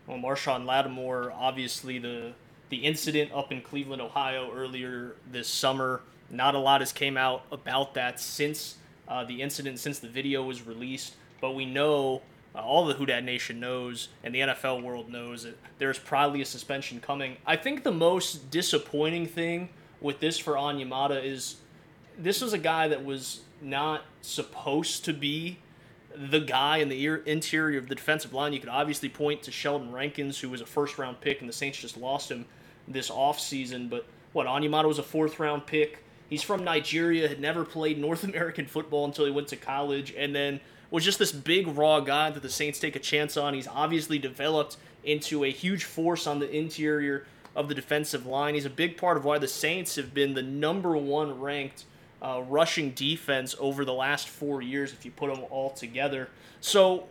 Well, 0.06 0.18
Marshon 0.18 0.66
Lattimore, 0.66 1.32
obviously 1.32 1.98
the 1.98 2.32
the 2.70 2.78
incident 2.78 3.30
up 3.32 3.52
in 3.52 3.60
Cleveland, 3.60 4.02
Ohio, 4.02 4.50
earlier 4.52 5.14
this 5.30 5.48
summer. 5.48 6.00
Not 6.30 6.54
a 6.54 6.58
lot 6.58 6.80
has 6.80 6.92
came 6.92 7.16
out 7.16 7.42
about 7.52 7.94
that 7.94 8.18
since 8.18 8.76
uh, 9.06 9.24
the 9.24 9.42
incident, 9.42 9.78
since 9.78 9.98
the 9.98 10.08
video 10.08 10.42
was 10.42 10.66
released. 10.66 11.14
But 11.40 11.54
we 11.54 11.66
know, 11.66 12.22
uh, 12.54 12.58
all 12.58 12.84
the 12.84 12.94
Who 12.94 13.06
Dat 13.06 13.24
Nation 13.24 13.60
knows, 13.60 14.08
and 14.22 14.34
the 14.34 14.40
NFL 14.40 14.82
world 14.82 15.10
knows 15.10 15.42
that 15.42 15.58
there's 15.78 15.98
probably 15.98 16.40
a 16.40 16.46
suspension 16.46 17.00
coming. 17.00 17.36
I 17.46 17.56
think 17.56 17.82
the 17.82 17.92
most 17.92 18.50
disappointing 18.50 19.26
thing 19.26 19.70
with 20.00 20.20
this 20.20 20.38
for 20.38 20.54
Onyemata 20.54 21.24
is 21.24 21.56
this 22.18 22.40
was 22.40 22.52
a 22.52 22.58
guy 22.58 22.88
that 22.88 23.04
was 23.04 23.40
not 23.60 24.02
supposed 24.20 25.04
to 25.06 25.12
be 25.12 25.58
the 26.16 26.38
guy 26.38 26.76
in 26.76 26.88
the 26.88 27.20
interior 27.26 27.78
of 27.78 27.88
the 27.88 27.94
defensive 27.94 28.32
line. 28.32 28.52
You 28.52 28.60
could 28.60 28.68
obviously 28.68 29.08
point 29.08 29.42
to 29.44 29.50
Sheldon 29.50 29.92
Rankins, 29.92 30.38
who 30.38 30.48
was 30.48 30.60
a 30.60 30.66
first 30.66 30.98
round 30.98 31.20
pick, 31.20 31.40
and 31.40 31.48
the 31.48 31.52
Saints 31.52 31.78
just 31.78 31.96
lost 31.96 32.30
him 32.30 32.46
this 32.86 33.10
offseason. 33.10 33.90
But 33.90 34.06
what, 34.32 34.46
Onyemata 34.46 34.86
was 34.86 34.98
a 34.98 35.02
fourth 35.02 35.40
round 35.40 35.66
pick. 35.66 36.04
He's 36.28 36.42
from 36.42 36.64
Nigeria, 36.64 37.28
had 37.28 37.40
never 37.40 37.64
played 37.64 37.98
North 37.98 38.24
American 38.24 38.66
football 38.66 39.04
until 39.04 39.24
he 39.24 39.30
went 39.30 39.48
to 39.48 39.56
college, 39.56 40.14
and 40.16 40.34
then 40.34 40.60
was 40.94 41.04
just 41.04 41.18
this 41.18 41.32
big, 41.32 41.66
raw 41.66 41.98
guy 41.98 42.30
that 42.30 42.40
the 42.40 42.48
Saints 42.48 42.78
take 42.78 42.94
a 42.94 43.00
chance 43.00 43.36
on. 43.36 43.52
He's 43.52 43.66
obviously 43.66 44.16
developed 44.16 44.76
into 45.02 45.42
a 45.42 45.50
huge 45.50 45.82
force 45.82 46.24
on 46.24 46.38
the 46.38 46.48
interior 46.48 47.26
of 47.56 47.68
the 47.68 47.74
defensive 47.74 48.26
line. 48.26 48.54
He's 48.54 48.64
a 48.64 48.70
big 48.70 48.96
part 48.96 49.16
of 49.16 49.24
why 49.24 49.38
the 49.38 49.48
Saints 49.48 49.96
have 49.96 50.14
been 50.14 50.34
the 50.34 50.42
number 50.42 50.96
one 50.96 51.40
ranked 51.40 51.84
uh, 52.22 52.42
rushing 52.48 52.92
defense 52.92 53.56
over 53.58 53.84
the 53.84 53.92
last 53.92 54.28
four 54.28 54.62
years 54.62 54.92
if 54.92 55.04
you 55.04 55.10
put 55.10 55.34
them 55.34 55.44
all 55.50 55.70
together. 55.70 56.28
So, 56.60 57.08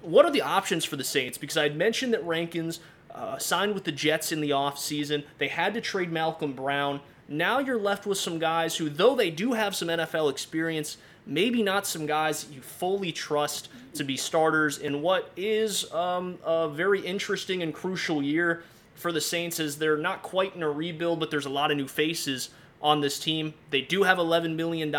what 0.00 0.24
are 0.24 0.30
the 0.30 0.40
options 0.40 0.86
for 0.86 0.96
the 0.96 1.04
Saints? 1.04 1.36
Because 1.36 1.58
I 1.58 1.64
had 1.64 1.76
mentioned 1.76 2.14
that 2.14 2.24
Rankins 2.24 2.80
uh, 3.10 3.36
signed 3.36 3.74
with 3.74 3.84
the 3.84 3.92
Jets 3.92 4.32
in 4.32 4.40
the 4.40 4.50
offseason. 4.50 5.24
They 5.36 5.48
had 5.48 5.74
to 5.74 5.82
trade 5.82 6.10
Malcolm 6.10 6.54
Brown. 6.54 7.00
Now 7.28 7.58
you're 7.58 7.78
left 7.78 8.06
with 8.06 8.16
some 8.16 8.38
guys 8.38 8.76
who, 8.76 8.88
though 8.88 9.14
they 9.14 9.30
do 9.30 9.52
have 9.52 9.76
some 9.76 9.88
NFL 9.88 10.30
experience, 10.30 10.96
maybe 11.26 11.62
not 11.62 11.86
some 11.86 12.06
guys 12.06 12.46
you 12.50 12.60
fully 12.60 13.12
trust 13.12 13.68
to 13.94 14.04
be 14.04 14.16
starters 14.16 14.78
in 14.78 15.02
what 15.02 15.30
is 15.36 15.90
um, 15.92 16.38
a 16.44 16.68
very 16.68 17.00
interesting 17.00 17.62
and 17.62 17.74
crucial 17.74 18.22
year 18.22 18.62
for 18.94 19.12
the 19.12 19.20
Saints 19.20 19.60
as 19.60 19.76
they're 19.76 19.96
not 19.96 20.22
quite 20.22 20.54
in 20.54 20.62
a 20.62 20.70
rebuild, 20.70 21.20
but 21.20 21.30
there's 21.30 21.46
a 21.46 21.50
lot 21.50 21.70
of 21.70 21.76
new 21.76 21.88
faces 21.88 22.50
on 22.80 23.00
this 23.00 23.18
team. 23.18 23.54
They 23.70 23.82
do 23.82 24.04
have 24.04 24.18
$11 24.18 24.54
million 24.54 24.94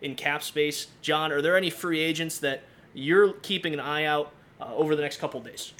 in 0.00 0.14
cap 0.14 0.42
space. 0.42 0.86
John, 1.02 1.32
are 1.32 1.42
there 1.42 1.56
any 1.56 1.70
free 1.70 2.00
agents 2.00 2.38
that 2.38 2.62
you're 2.94 3.32
keeping 3.34 3.74
an 3.74 3.80
eye 3.80 4.04
out 4.04 4.32
uh, 4.60 4.74
over 4.74 4.94
the 4.94 5.02
next 5.02 5.18
couple 5.18 5.40
days? 5.40 5.72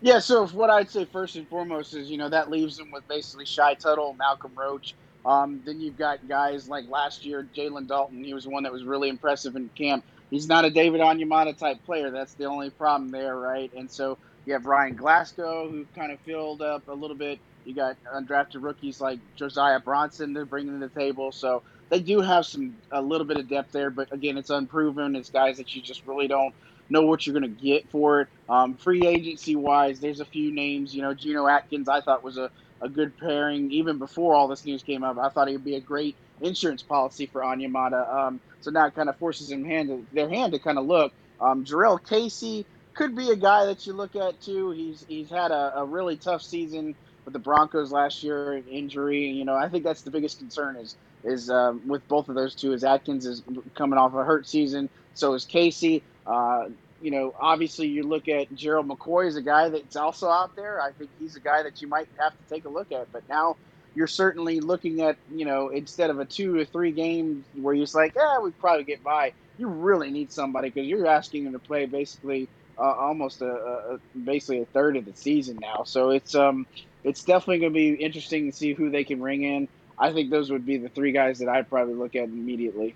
Yeah, 0.00 0.20
so 0.20 0.46
what 0.48 0.70
I'd 0.70 0.90
say 0.90 1.04
first 1.04 1.36
and 1.36 1.48
foremost 1.48 1.94
is, 1.94 2.10
you 2.10 2.18
know, 2.18 2.28
that 2.28 2.50
leaves 2.50 2.76
them 2.76 2.90
with 2.90 3.06
basically 3.08 3.44
Shy 3.46 3.74
Tuttle, 3.74 4.14
Malcolm 4.14 4.52
Roach. 4.54 4.94
Um, 5.28 5.60
then 5.66 5.78
you've 5.78 5.98
got 5.98 6.26
guys 6.26 6.70
like 6.70 6.88
last 6.88 7.26
year, 7.26 7.46
Jalen 7.54 7.86
Dalton. 7.86 8.24
He 8.24 8.32
was 8.32 8.46
one 8.46 8.62
that 8.62 8.72
was 8.72 8.84
really 8.84 9.10
impressive 9.10 9.56
in 9.56 9.68
camp. 9.76 10.02
He's 10.30 10.48
not 10.48 10.64
a 10.64 10.70
David 10.70 11.02
Onyemata 11.02 11.56
type 11.56 11.84
player. 11.84 12.10
That's 12.10 12.32
the 12.34 12.46
only 12.46 12.70
problem 12.70 13.10
there, 13.10 13.36
right? 13.36 13.70
And 13.74 13.90
so 13.90 14.16
you 14.46 14.54
have 14.54 14.64
Ryan 14.64 14.96
Glasgow, 14.96 15.68
who 15.70 15.86
kind 15.94 16.12
of 16.12 16.20
filled 16.20 16.62
up 16.62 16.88
a 16.88 16.94
little 16.94 17.16
bit. 17.16 17.40
You 17.66 17.74
got 17.74 17.98
undrafted 18.14 18.62
rookies 18.62 19.02
like 19.02 19.20
Josiah 19.36 19.80
Bronson 19.80 20.32
they're 20.32 20.46
bringing 20.46 20.80
to 20.80 20.88
the 20.88 20.98
table. 20.98 21.30
So 21.32 21.62
they 21.90 22.00
do 22.00 22.22
have 22.22 22.46
some 22.46 22.78
a 22.90 23.02
little 23.02 23.26
bit 23.26 23.36
of 23.36 23.48
depth 23.50 23.72
there, 23.72 23.90
but 23.90 24.10
again, 24.12 24.38
it's 24.38 24.50
unproven. 24.50 25.14
It's 25.14 25.28
guys 25.28 25.58
that 25.58 25.74
you 25.74 25.82
just 25.82 26.06
really 26.06 26.28
don't 26.28 26.54
know 26.88 27.02
what 27.02 27.26
you're 27.26 27.38
going 27.38 27.54
to 27.54 27.62
get 27.62 27.90
for 27.90 28.22
it. 28.22 28.28
Um, 28.48 28.74
free 28.74 29.06
agency 29.06 29.56
wise, 29.56 30.00
there's 30.00 30.20
a 30.20 30.24
few 30.24 30.54
names. 30.54 30.94
You 30.94 31.02
know, 31.02 31.12
Geno 31.12 31.46
Atkins, 31.46 31.88
I 31.88 32.00
thought 32.00 32.24
was 32.24 32.38
a, 32.38 32.50
a 32.80 32.88
good 32.88 33.16
pairing 33.18 33.70
even 33.72 33.98
before 33.98 34.34
all 34.34 34.48
this 34.48 34.64
news 34.64 34.82
came 34.82 35.02
up. 35.02 35.18
I 35.18 35.28
thought 35.28 35.48
he 35.48 35.54
would 35.54 35.64
be 35.64 35.76
a 35.76 35.80
great 35.80 36.16
insurance 36.40 36.82
policy 36.82 37.26
for 37.26 37.40
Onyemata. 37.40 38.12
Um, 38.12 38.40
so 38.60 38.70
now 38.70 38.86
it 38.86 38.94
kind 38.94 39.08
of 39.08 39.16
forces 39.16 39.50
him 39.50 39.64
hand 39.64 39.88
to, 39.88 40.06
their 40.12 40.28
hand 40.28 40.52
to 40.52 40.58
kind 40.58 40.78
of 40.78 40.86
look. 40.86 41.12
Um, 41.40 41.64
Jurrell 41.64 41.98
Casey 42.04 42.66
could 42.94 43.14
be 43.14 43.30
a 43.30 43.36
guy 43.36 43.66
that 43.66 43.86
you 43.86 43.92
look 43.92 44.16
at 44.16 44.40
too. 44.40 44.70
He's 44.72 45.04
he's 45.08 45.30
had 45.30 45.50
a, 45.50 45.78
a 45.78 45.84
really 45.84 46.16
tough 46.16 46.42
season 46.42 46.94
with 47.24 47.32
the 47.32 47.38
Broncos 47.38 47.92
last 47.92 48.22
year, 48.22 48.62
injury. 48.70 49.26
You 49.26 49.44
know, 49.44 49.54
I 49.54 49.68
think 49.68 49.84
that's 49.84 50.02
the 50.02 50.10
biggest 50.10 50.38
concern 50.38 50.76
is 50.76 50.96
is 51.24 51.50
um, 51.50 51.86
with 51.86 52.06
both 52.08 52.28
of 52.28 52.34
those 52.34 52.54
two. 52.54 52.72
Is 52.72 52.84
Atkins 52.84 53.26
is 53.26 53.42
coming 53.74 53.98
off 53.98 54.14
a 54.14 54.24
hurt 54.24 54.48
season, 54.48 54.88
so 55.14 55.34
is 55.34 55.44
Casey. 55.44 56.02
Uh, 56.26 56.68
you 57.00 57.10
know, 57.10 57.34
obviously 57.38 57.86
you 57.88 58.02
look 58.02 58.28
at 58.28 58.54
Gerald 58.54 58.88
McCoy 58.88 59.28
as 59.28 59.36
a 59.36 59.42
guy 59.42 59.68
that's 59.68 59.96
also 59.96 60.28
out 60.28 60.56
there. 60.56 60.80
I 60.80 60.92
think 60.92 61.10
he's 61.18 61.36
a 61.36 61.40
guy 61.40 61.62
that 61.62 61.80
you 61.80 61.88
might 61.88 62.08
have 62.18 62.32
to 62.32 62.54
take 62.54 62.64
a 62.64 62.68
look 62.68 62.92
at. 62.92 63.12
But 63.12 63.28
now 63.28 63.56
you're 63.94 64.06
certainly 64.06 64.60
looking 64.60 65.02
at, 65.02 65.16
you 65.34 65.44
know, 65.44 65.68
instead 65.68 66.10
of 66.10 66.18
a 66.18 66.24
two 66.24 66.58
or 66.58 66.64
three 66.64 66.92
games 66.92 67.44
where 67.54 67.74
you're 67.74 67.86
like, 67.94 68.14
yeah, 68.14 68.38
we 68.40 68.50
probably 68.52 68.84
get 68.84 69.02
by. 69.02 69.32
You 69.58 69.68
really 69.68 70.10
need 70.10 70.32
somebody 70.32 70.70
because 70.70 70.86
you're 70.88 71.06
asking 71.06 71.46
him 71.46 71.52
to 71.52 71.58
play 71.58 71.86
basically 71.86 72.48
uh, 72.78 72.82
almost 72.82 73.42
a, 73.42 73.50
a, 73.50 73.98
basically 74.18 74.60
a 74.60 74.66
third 74.66 74.96
of 74.96 75.04
the 75.04 75.12
season 75.14 75.58
now. 75.60 75.82
So 75.84 76.10
it's 76.10 76.34
um 76.34 76.66
it's 77.04 77.24
definitely 77.24 77.58
going 77.60 77.72
to 77.72 77.74
be 77.74 77.94
interesting 77.94 78.50
to 78.50 78.56
see 78.56 78.72
who 78.72 78.90
they 78.90 79.04
can 79.04 79.20
ring 79.20 79.42
in. 79.42 79.68
I 79.98 80.12
think 80.12 80.30
those 80.30 80.50
would 80.50 80.64
be 80.64 80.76
the 80.76 80.88
three 80.88 81.12
guys 81.12 81.38
that 81.40 81.48
I'd 81.48 81.68
probably 81.68 81.94
look 81.94 82.14
at 82.14 82.24
immediately. 82.24 82.94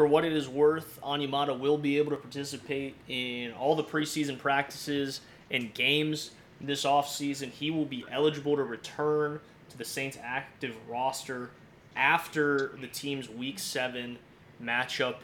For 0.00 0.06
what 0.06 0.24
it 0.24 0.32
is 0.32 0.48
worth, 0.48 0.98
Onyemata 1.02 1.58
will 1.58 1.76
be 1.76 1.98
able 1.98 2.12
to 2.12 2.16
participate 2.16 2.94
in 3.06 3.52
all 3.52 3.76
the 3.76 3.84
preseason 3.84 4.38
practices 4.38 5.20
and 5.50 5.74
games 5.74 6.30
this 6.58 6.84
offseason. 6.84 7.50
He 7.50 7.70
will 7.70 7.84
be 7.84 8.06
eligible 8.10 8.56
to 8.56 8.62
return 8.62 9.40
to 9.68 9.76
the 9.76 9.84
Saints 9.84 10.16
active 10.22 10.74
roster 10.88 11.50
after 11.94 12.68
the 12.80 12.86
team's 12.86 13.28
week 13.28 13.58
seven 13.58 14.18
matchup 14.58 15.16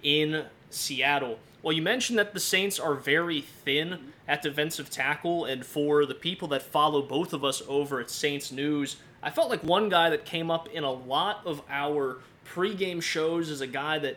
in 0.00 0.44
Seattle. 0.70 1.40
Well, 1.60 1.72
you 1.72 1.82
mentioned 1.82 2.16
that 2.20 2.32
the 2.32 2.38
Saints 2.38 2.78
are 2.78 2.94
very 2.94 3.40
thin 3.40 4.12
at 4.28 4.42
defensive 4.42 4.90
tackle, 4.90 5.44
and 5.44 5.66
for 5.66 6.06
the 6.06 6.14
people 6.14 6.46
that 6.46 6.62
follow 6.62 7.02
both 7.02 7.32
of 7.32 7.44
us 7.44 7.64
over 7.66 7.98
at 7.98 8.10
Saints 8.10 8.52
News, 8.52 8.94
I 9.24 9.30
felt 9.30 9.50
like 9.50 9.64
one 9.64 9.88
guy 9.88 10.08
that 10.08 10.24
came 10.24 10.52
up 10.52 10.68
in 10.68 10.84
a 10.84 10.92
lot 10.92 11.44
of 11.44 11.62
our 11.68 12.18
pregame 12.54 13.02
shows 13.02 13.50
as 13.50 13.60
a 13.60 13.66
guy 13.66 13.98
that 13.98 14.16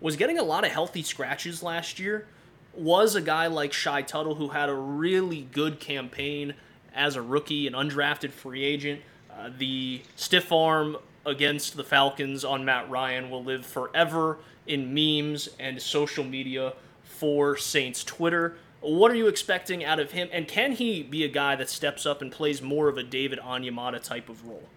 was 0.00 0.16
getting 0.16 0.38
a 0.38 0.42
lot 0.42 0.64
of 0.64 0.70
healthy 0.70 1.02
scratches 1.02 1.62
last 1.62 1.98
year 1.98 2.26
was 2.74 3.14
a 3.14 3.20
guy 3.20 3.46
like 3.48 3.72
Shy 3.72 4.02
Tuttle 4.02 4.36
who 4.36 4.48
had 4.48 4.68
a 4.68 4.74
really 4.74 5.42
good 5.52 5.80
campaign 5.80 6.54
as 6.94 7.16
a 7.16 7.22
rookie, 7.22 7.66
an 7.66 7.72
undrafted 7.72 8.30
free 8.30 8.64
agent. 8.64 9.02
Uh, 9.30 9.50
the 9.56 10.02
stiff 10.16 10.52
arm 10.52 10.96
against 11.26 11.76
the 11.76 11.84
Falcons 11.84 12.44
on 12.44 12.64
Matt 12.64 12.88
Ryan 12.88 13.30
will 13.30 13.42
live 13.42 13.66
forever 13.66 14.38
in 14.66 14.94
memes 14.94 15.48
and 15.58 15.80
social 15.80 16.24
media 16.24 16.74
for 17.02 17.56
Saints 17.56 18.04
Twitter. 18.04 18.56
What 18.80 19.10
are 19.10 19.16
you 19.16 19.26
expecting 19.26 19.84
out 19.84 19.98
of 19.98 20.12
him? 20.12 20.28
And 20.32 20.46
can 20.46 20.72
he 20.72 21.02
be 21.02 21.24
a 21.24 21.28
guy 21.28 21.56
that 21.56 21.68
steps 21.68 22.06
up 22.06 22.22
and 22.22 22.30
plays 22.30 22.62
more 22.62 22.88
of 22.88 22.96
a 22.96 23.02
David 23.02 23.40
Onyemata 23.40 24.00
type 24.02 24.28
of 24.28 24.46
role? 24.46 24.68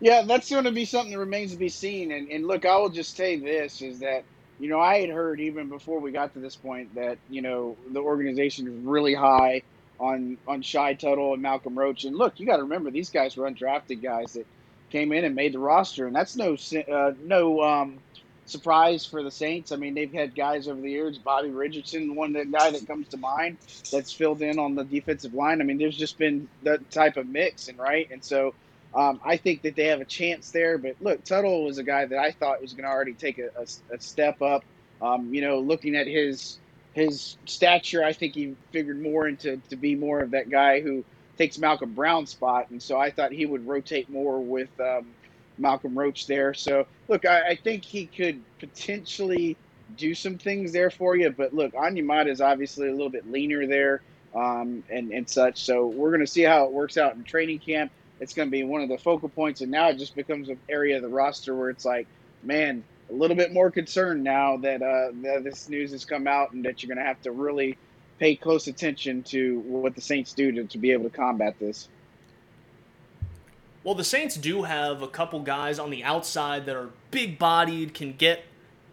Yeah, 0.00 0.22
that's 0.22 0.50
going 0.50 0.64
to 0.64 0.72
be 0.72 0.86
something 0.86 1.12
that 1.12 1.18
remains 1.18 1.52
to 1.52 1.58
be 1.58 1.70
seen. 1.70 2.12
And, 2.12 2.30
and 2.30 2.46
look, 2.46 2.66
I 2.66 2.78
will 2.78 2.90
just 2.90 3.16
say 3.16 3.38
this 3.40 3.82
is 3.82 4.00
that, 4.00 4.26
you 4.58 4.70
know, 4.70 4.80
I 4.80 5.00
had 5.00 5.10
heard 5.10 5.40
even 5.40 5.70
before 5.70 6.00
we 6.00 6.12
got 6.12 6.34
to 6.34 6.40
this 6.40 6.56
point 6.56 6.94
that, 6.96 7.18
you 7.28 7.42
know, 7.42 7.78
the 7.92 8.00
organization 8.00 8.68
is 8.68 8.74
really 8.84 9.14
high 9.14 9.62
on 9.98 10.38
on 10.46 10.62
Shy 10.62 10.94
Tuttle 10.94 11.34
and 11.34 11.42
Malcolm 11.42 11.78
Roach. 11.78 12.04
And 12.04 12.16
look, 12.16 12.40
you 12.40 12.46
got 12.46 12.58
to 12.58 12.64
remember 12.64 12.92
these 12.92 13.10
guys 13.10 13.36
were 13.36 13.50
undrafted 13.50 14.02
guys 14.02 14.34
that 14.34 14.46
came 14.92 15.12
in 15.12 15.24
and 15.26 15.34
made 15.36 15.54
the 15.54 15.60
roster, 15.60 16.06
and 16.06 16.16
that's 16.16 16.36
no 16.36 16.56
uh, 16.92 17.12
no 17.18 17.60
um, 17.62 18.02
surprise 18.46 19.06
for 19.06 19.24
the 19.24 19.32
Saints. 19.32 19.72
I 19.72 19.76
mean, 19.78 19.94
they've 19.94 20.12
had 20.12 20.36
guys 20.36 20.68
over 20.68 20.80
the 20.80 20.90
years, 20.92 21.18
Bobby 21.18 21.50
Richardson, 21.50 22.14
one 22.16 22.34
that 22.34 22.52
guy 22.52 22.70
that 22.72 22.86
comes 22.86 23.08
to 23.10 23.18
mind 23.18 23.58
that's 23.92 24.12
filled 24.12 24.42
in 24.42 24.58
on 24.60 24.76
the 24.76 24.84
defensive 24.84 25.34
line. 25.34 25.60
I 25.60 25.64
mean, 25.64 25.78
there's 25.78 25.98
just 25.98 26.18
been 26.18 26.48
that 26.62 26.90
type 26.92 27.16
of 27.18 27.28
mix, 27.28 27.68
and 27.68 27.78
right, 27.78 28.08
and 28.12 28.24
so 28.24 28.54
um, 28.94 29.20
I 29.24 29.36
think 29.36 29.62
that 29.62 29.76
they 29.76 29.86
have 29.86 30.00
a 30.00 30.04
chance 30.04 30.50
there. 30.50 30.78
But 30.78 30.96
look, 31.00 31.24
Tuttle 31.24 31.64
was 31.64 31.78
a 31.78 31.84
guy 31.84 32.06
that 32.06 32.18
I 32.18 32.32
thought 32.32 32.60
was 32.60 32.72
going 32.72 32.84
to 32.84 32.90
already 32.90 33.14
take 33.14 33.38
a, 33.38 33.50
a, 33.56 33.94
a 33.94 34.00
step 34.00 34.42
up. 34.42 34.64
Um, 35.00 35.32
you 35.32 35.40
know, 35.40 35.60
looking 35.60 35.96
at 35.96 36.06
his 36.06 36.58
his 36.92 37.36
stature, 37.46 38.04
I 38.04 38.12
think 38.12 38.34
he 38.34 38.56
figured 38.72 39.00
more 39.00 39.28
into 39.28 39.58
to 39.70 39.76
be 39.76 39.94
more 39.94 40.20
of 40.20 40.32
that 40.32 40.50
guy 40.50 40.80
who 40.80 41.04
takes 41.38 41.56
Malcolm 41.56 41.94
Brown's 41.94 42.30
spot, 42.30 42.70
and 42.70 42.82
so 42.82 42.98
I 42.98 43.10
thought 43.10 43.32
he 43.32 43.46
would 43.46 43.66
rotate 43.66 44.10
more 44.10 44.40
with 44.40 44.68
um, 44.80 45.06
Malcolm 45.56 45.96
Roach 45.96 46.26
there. 46.26 46.52
So 46.52 46.86
look, 47.08 47.24
I, 47.24 47.50
I, 47.50 47.56
think 47.56 47.84
he 47.84 48.06
could 48.06 48.40
potentially 48.58 49.56
do 49.96 50.14
some 50.14 50.36
things 50.36 50.72
there 50.72 50.90
for 50.90 51.16
you. 51.16 51.30
But 51.30 51.54
look, 51.54 51.72
Onyemata 51.72 52.28
is 52.28 52.40
obviously 52.40 52.88
a 52.88 52.92
little 52.92 53.10
bit 53.10 53.30
leaner 53.30 53.66
there 53.66 54.02
um, 54.34 54.82
and 54.90 55.12
and 55.12 55.28
such. 55.28 55.62
So 55.62 55.86
we're 55.86 56.10
going 56.10 56.20
to 56.20 56.26
see 56.26 56.42
how 56.42 56.64
it 56.64 56.72
works 56.72 56.96
out 56.96 57.14
in 57.14 57.24
training 57.24 57.60
camp. 57.60 57.92
It's 58.20 58.34
going 58.34 58.48
to 58.48 58.50
be 58.50 58.62
one 58.62 58.82
of 58.82 58.88
the 58.88 58.98
focal 58.98 59.28
points, 59.28 59.62
and 59.62 59.70
now 59.70 59.88
it 59.88 59.98
just 59.98 60.14
becomes 60.14 60.48
an 60.48 60.58
area 60.68 60.96
of 60.96 61.02
the 61.02 61.08
roster 61.08 61.56
where 61.56 61.70
it's 61.70 61.84
like, 61.84 62.06
man, 62.42 62.84
a 63.08 63.14
little 63.14 63.36
bit 63.36 63.52
more 63.52 63.70
concerned 63.70 64.22
now 64.22 64.58
that, 64.58 64.82
uh, 64.82 65.10
that 65.22 65.42
this 65.42 65.68
news 65.68 65.90
has 65.92 66.04
come 66.04 66.26
out, 66.26 66.52
and 66.52 66.64
that 66.64 66.82
you're 66.82 66.94
going 66.94 67.02
to 67.02 67.08
have 67.08 67.20
to 67.22 67.32
really 67.32 67.76
pay 68.18 68.36
close 68.36 68.66
attention 68.66 69.22
to 69.22 69.60
what 69.60 69.94
the 69.94 70.00
Saints 70.00 70.34
do 70.34 70.52
to, 70.52 70.64
to 70.64 70.78
be 70.78 70.92
able 70.92 71.04
to 71.04 71.16
combat 71.16 71.58
this. 71.58 71.88
Well, 73.82 73.94
the 73.94 74.04
Saints 74.04 74.36
do 74.36 74.64
have 74.64 75.00
a 75.00 75.08
couple 75.08 75.40
guys 75.40 75.78
on 75.78 75.88
the 75.88 76.04
outside 76.04 76.66
that 76.66 76.76
are 76.76 76.90
big 77.10 77.38
bodied, 77.38 77.94
can 77.94 78.12
get 78.12 78.44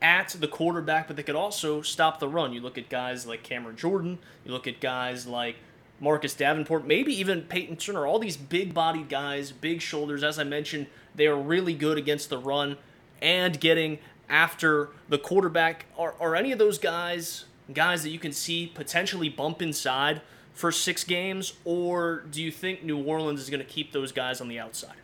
at 0.01 0.29
the 0.39 0.47
quarterback, 0.47 1.07
but 1.07 1.17
they 1.17 1.23
could 1.23 1.35
also 1.35 1.81
stop 1.81 2.19
the 2.19 2.29
run. 2.29 2.53
You 2.53 2.61
look 2.61 2.77
at 2.77 2.87
guys 2.87 3.27
like 3.27 3.43
Cameron 3.43 3.75
Jordan, 3.75 4.19
you 4.45 4.53
look 4.53 4.67
at 4.67 4.79
guys 4.79 5.27
like 5.27 5.57
Marcus 5.99 6.33
Davenport, 6.33 6.85
maybe 6.85 7.13
even 7.13 7.41
Payton 7.41 7.77
Turner, 7.77 8.05
all 8.05 8.19
these 8.19 8.37
big 8.37 8.73
bodied 8.73 9.09
guys, 9.09 9.51
big 9.51 9.81
shoulders. 9.81 10.23
As 10.23 10.37
I 10.37 10.43
mentioned, 10.43 10.87
they 11.15 11.27
are 11.27 11.37
really 11.37 11.73
good 11.73 11.97
against 11.97 12.29
the 12.29 12.37
run 12.37 12.77
and 13.21 13.59
getting 13.59 13.99
after 14.29 14.89
the 15.09 15.17
quarterback. 15.17 15.85
Are, 15.97 16.13
are 16.19 16.35
any 16.35 16.51
of 16.51 16.59
those 16.59 16.77
guys 16.77 17.45
guys 17.73 18.03
that 18.03 18.09
you 18.09 18.19
can 18.19 18.31
see 18.31 18.67
potentially 18.67 19.29
bump 19.29 19.61
inside 19.61 20.21
for 20.53 20.71
six 20.71 21.03
games, 21.03 21.53
or 21.65 22.23
do 22.31 22.41
you 22.41 22.51
think 22.51 22.83
New 22.83 23.03
Orleans 23.03 23.41
is 23.41 23.49
going 23.49 23.59
to 23.59 23.65
keep 23.65 23.91
those 23.91 24.11
guys 24.11 24.41
on 24.41 24.47
the 24.47 24.59
outside? 24.59 24.95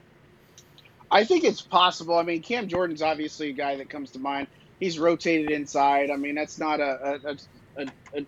I 1.12 1.24
think 1.24 1.44
it's 1.44 1.62
possible. 1.62 2.18
I 2.18 2.24
mean, 2.24 2.42
Cam 2.42 2.68
Jordan's 2.68 3.04
obviously 3.04 3.50
a 3.50 3.54
guy 3.54 3.76
that 3.76 3.90
comes 3.90 4.10
to 4.12 4.20
mind. 4.20 4.48
He's 4.80 4.98
rotated 4.98 5.52
inside. 5.52 6.10
I 6.10 6.16
mean, 6.16 6.34
that's 6.34 6.58
not 6.58 6.80
a, 6.80 7.20
a, 7.24 7.32
a, 7.32 7.38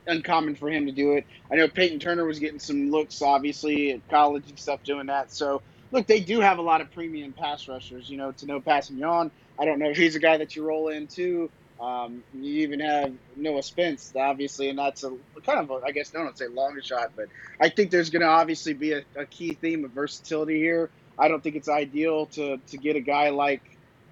uncommon 0.08 0.56
for 0.56 0.70
him 0.70 0.86
to 0.86 0.92
do 0.92 1.14
it. 1.14 1.26
I 1.52 1.56
know 1.56 1.68
Payton 1.68 2.00
Turner 2.00 2.26
was 2.26 2.40
getting 2.40 2.60
some 2.60 2.92
looks, 2.92 3.22
obviously, 3.22 3.92
at 3.92 4.08
college 4.10 4.50
and 4.50 4.60
stuff 4.60 4.84
doing 4.84 5.08
that. 5.08 5.32
So, 5.32 5.62
look, 5.92 6.08
they 6.08 6.20
do 6.20 6.40
have 6.40 6.58
a 6.58 6.62
lot 6.62 6.82
of 6.82 6.92
premium 6.92 7.34
pass 7.34 7.68
rushers. 7.68 8.10
You 8.10 8.18
know, 8.18 8.32
Tanoh 8.32 8.64
Kpassagnon, 8.64 9.32
I 9.60 9.66
don't 9.66 9.80
know 9.80 9.90
if 9.90 9.98
he's 9.98 10.16
a 10.16 10.20
guy 10.20 10.38
that 10.38 10.56
you 10.56 10.66
roll 10.66 10.90
into. 10.90 11.50
Um, 11.80 12.24
you 12.34 12.62
even 12.64 12.80
have 12.80 13.12
Noah 13.36 13.62
Spence, 13.62 14.14
obviously, 14.16 14.70
and 14.70 14.80
that's 14.80 15.04
a 15.04 15.12
kind 15.46 15.60
of, 15.60 15.72
a, 15.72 15.86
I 15.86 15.92
guess, 15.92 16.14
I 16.16 16.20
don't 16.20 16.38
say 16.38 16.48
longer 16.48 16.82
shot, 16.82 17.12
but 17.16 17.28
I 17.60 17.68
think 17.68 17.92
there's 17.92 18.10
going 18.10 18.22
to 18.22 18.30
obviously 18.30 18.74
be 18.74 18.94
a, 18.94 19.04
a, 19.18 19.26
key 19.26 19.54
theme 19.54 19.84
of 19.84 19.92
versatility 19.92 20.58
here. 20.58 20.90
I 21.20 21.28
don't 21.28 21.44
think 21.44 21.58
it's 21.58 21.68
ideal 21.68 22.28
to, 22.28 22.58
to 22.68 22.78
get 22.78 22.96
a 22.96 23.02
guy 23.02 23.30
like 23.30 23.62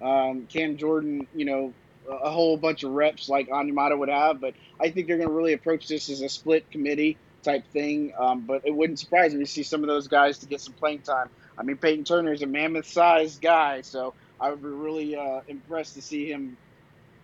um, 0.02 0.46
Cam 0.46 0.76
Jordan, 0.76 1.26
you 1.34 1.46
know, 1.46 1.72
a 2.08 2.30
whole 2.30 2.56
bunch 2.56 2.82
of 2.84 2.92
reps 2.92 3.28
like 3.28 3.48
Onyemata 3.48 3.98
would 3.98 4.08
have, 4.08 4.40
but 4.40 4.54
I 4.80 4.90
think 4.90 5.06
they're 5.06 5.16
going 5.16 5.28
to 5.28 5.34
really 5.34 5.52
approach 5.52 5.88
this 5.88 6.10
as 6.10 6.20
a 6.20 6.28
split 6.28 6.70
committee 6.70 7.16
type 7.42 7.66
thing. 7.72 8.12
Um, 8.18 8.42
but 8.42 8.62
it 8.64 8.74
wouldn't 8.74 8.98
surprise 8.98 9.34
me 9.34 9.40
to 9.40 9.50
see 9.50 9.62
some 9.62 9.82
of 9.82 9.88
those 9.88 10.08
guys 10.08 10.38
to 10.38 10.46
get 10.46 10.60
some 10.60 10.74
playing 10.74 11.00
time. 11.00 11.28
I 11.56 11.62
mean, 11.62 11.76
Payton 11.76 12.04
Turner 12.04 12.32
is 12.32 12.42
a 12.42 12.46
mammoth-sized 12.46 13.40
guy, 13.40 13.82
so 13.82 14.14
I 14.40 14.50
would 14.50 14.62
be 14.62 14.68
really 14.68 15.16
uh, 15.16 15.40
impressed 15.48 15.94
to 15.94 16.02
see 16.02 16.30
him 16.30 16.56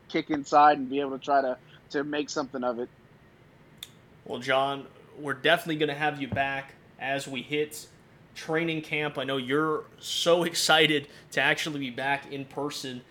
kick 0.08 0.30
inside 0.30 0.78
and 0.78 0.88
be 0.88 1.00
able 1.00 1.18
to 1.18 1.24
try 1.24 1.40
to 1.40 1.56
to 1.90 2.04
make 2.04 2.30
something 2.30 2.62
of 2.62 2.78
it. 2.78 2.88
Well, 4.24 4.38
John, 4.38 4.86
we're 5.18 5.34
definitely 5.34 5.76
going 5.76 5.88
to 5.88 5.94
have 5.94 6.20
you 6.20 6.28
back 6.28 6.74
as 7.00 7.26
we 7.26 7.42
hit 7.42 7.88
training 8.34 8.82
camp. 8.82 9.18
I 9.18 9.24
know 9.24 9.36
you're 9.36 9.84
so 9.98 10.42
excited 10.44 11.08
to 11.32 11.40
actually 11.40 11.80
be 11.80 11.90
back 11.90 12.32
in 12.32 12.44
person 12.44 13.02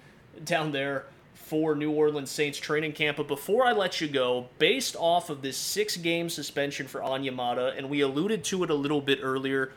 down 0.43 0.71
there 0.71 1.05
for 1.49 1.73
New 1.73 1.89
Orleans 1.89 2.29
Saints 2.29 2.59
training 2.59 2.93
camp. 2.93 3.17
But 3.17 3.27
before 3.27 3.65
I 3.65 3.71
let 3.71 3.99
you 3.99 4.07
go, 4.07 4.49
based 4.59 4.95
off 4.95 5.31
of 5.31 5.41
this 5.41 5.57
six 5.57 5.97
game 5.97 6.29
suspension 6.29 6.87
for 6.87 7.01
Onyemata, 7.01 7.75
and 7.75 7.89
we 7.89 8.01
alluded 8.01 8.43
to 8.45 8.63
it 8.63 8.69
a 8.69 8.75
little 8.75 9.01
bit 9.01 9.17
earlier, 9.23 9.71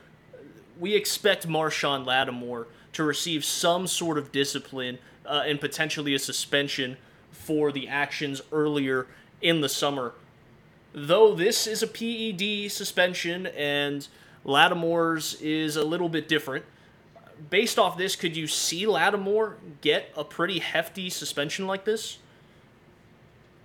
we 0.78 0.94
expect 0.94 1.48
Marshon 1.48 2.04
Lattimore 2.04 2.66
to 2.92 3.02
receive 3.02 3.42
some 3.42 3.86
sort 3.86 4.18
of 4.18 4.30
discipline 4.30 4.98
uh, 5.24 5.44
and 5.46 5.58
potentially 5.60 6.14
a 6.14 6.18
suspension 6.18 6.98
for 7.30 7.72
the 7.72 7.88
actions 7.88 8.42
earlier 8.52 9.06
in 9.40 9.62
the 9.62 9.68
summer. 9.68 10.12
Though 10.92 11.34
this 11.34 11.66
is 11.66 11.82
a 11.82 11.86
PED 11.86 12.70
suspension 12.70 13.46
and 13.46 14.06
Lattimore's 14.44 15.40
is 15.40 15.76
a 15.76 15.84
little 15.84 16.10
bit 16.10 16.28
different, 16.28 16.66
based 17.50 17.78
off 17.78 17.96
this, 17.96 18.16
could 18.16 18.36
you 18.36 18.46
see 18.46 18.86
Lattimore 18.86 19.56
get 19.80 20.10
a 20.16 20.24
pretty 20.24 20.58
hefty 20.58 21.10
suspension 21.10 21.66
like 21.66 21.84
this? 21.84 22.18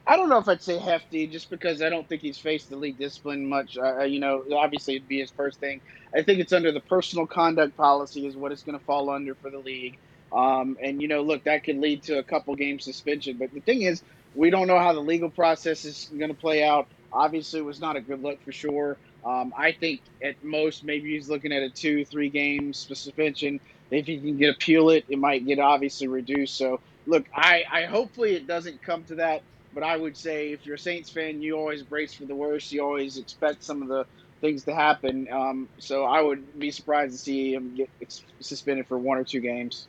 I 0.05 0.15
don't 0.15 0.29
know 0.29 0.37
if 0.37 0.47
I'd 0.47 0.61
say 0.61 0.77
hefty, 0.77 1.27
just 1.27 1.49
because 1.49 1.81
I 1.81 1.89
don't 1.89 2.07
think 2.07 2.21
he's 2.21 2.37
faced 2.37 2.69
the 2.69 2.77
league 2.77 2.97
discipline 2.97 3.45
much. 3.45 3.77
Uh, 3.77 4.03
you 4.03 4.19
know, 4.19 4.43
obviously 4.55 4.95
it'd 4.95 5.07
be 5.07 5.19
his 5.19 5.31
first 5.31 5.59
thing. 5.59 5.81
I 6.15 6.21
think 6.23 6.39
it's 6.39 6.53
under 6.53 6.71
the 6.71 6.79
personal 6.79 7.27
conduct 7.27 7.75
policy 7.75 8.25
is 8.25 8.37
what 8.37 8.53
it's 8.53 8.63
going 8.63 8.79
to 8.79 8.85
fall 8.85 9.09
under 9.09 9.35
for 9.35 9.49
the 9.49 9.59
league. 9.59 9.97
Um, 10.31 10.77
and 10.81 11.01
you 11.01 11.09
know, 11.09 11.21
look, 11.21 11.43
that 11.43 11.65
could 11.65 11.77
lead 11.77 12.03
to 12.03 12.19
a 12.19 12.23
couple 12.23 12.55
game 12.55 12.79
suspension. 12.79 13.35
But 13.37 13.53
the 13.53 13.59
thing 13.59 13.81
is, 13.81 14.01
we 14.33 14.49
don't 14.49 14.67
know 14.67 14.79
how 14.79 14.93
the 14.93 15.01
legal 15.01 15.29
process 15.29 15.83
is 15.83 16.09
going 16.17 16.33
to 16.33 16.39
play 16.39 16.63
out. 16.63 16.87
Obviously, 17.11 17.59
it 17.59 17.63
was 17.63 17.81
not 17.81 17.97
a 17.97 18.01
good 18.01 18.23
look 18.23 18.41
for 18.43 18.53
sure. 18.53 18.97
Um, 19.27 19.53
I 19.57 19.73
think 19.73 20.01
at 20.23 20.41
most 20.41 20.85
maybe 20.85 21.13
he's 21.13 21.29
looking 21.29 21.51
at 21.51 21.61
a 21.61 21.69
two, 21.69 22.05
three 22.05 22.29
game 22.29 22.73
suspension. 22.73 23.59
If 23.91 24.05
he 24.05 24.19
can 24.19 24.37
get 24.37 24.51
appeal 24.51 24.89
it, 24.89 25.05
it 25.09 25.19
might 25.19 25.45
get 25.45 25.59
obviously 25.59 26.07
reduced. 26.07 26.55
So 26.55 26.79
look, 27.05 27.25
I, 27.35 27.63
I 27.69 27.83
hopefully 27.83 28.35
it 28.35 28.47
doesn't 28.47 28.81
come 28.81 29.03
to 29.05 29.15
that. 29.15 29.41
But 29.73 29.83
I 29.83 29.97
would 29.97 30.15
say 30.15 30.53
if 30.53 30.65
you're 30.65 30.75
a 30.75 30.79
Saints 30.79 31.09
fan, 31.09 31.41
you 31.41 31.57
always 31.57 31.83
brace 31.83 32.13
for 32.13 32.25
the 32.25 32.35
worst. 32.35 32.71
You 32.71 32.83
always 32.83 33.17
expect 33.17 33.63
some 33.63 33.81
of 33.81 33.89
the 33.89 34.05
things 34.39 34.63
to 34.63 34.73
happen. 34.73 35.27
Um, 35.31 35.67
so 35.77 36.05
I 36.05 36.21
would 36.21 36.57
be 36.57 36.71
surprised 36.71 37.11
to 37.11 37.17
see 37.17 37.53
him 37.53 37.75
get 37.75 37.89
suspended 38.39 38.87
for 38.87 38.97
one 38.97 39.17
or 39.17 39.23
two 39.23 39.41
games. 39.41 39.87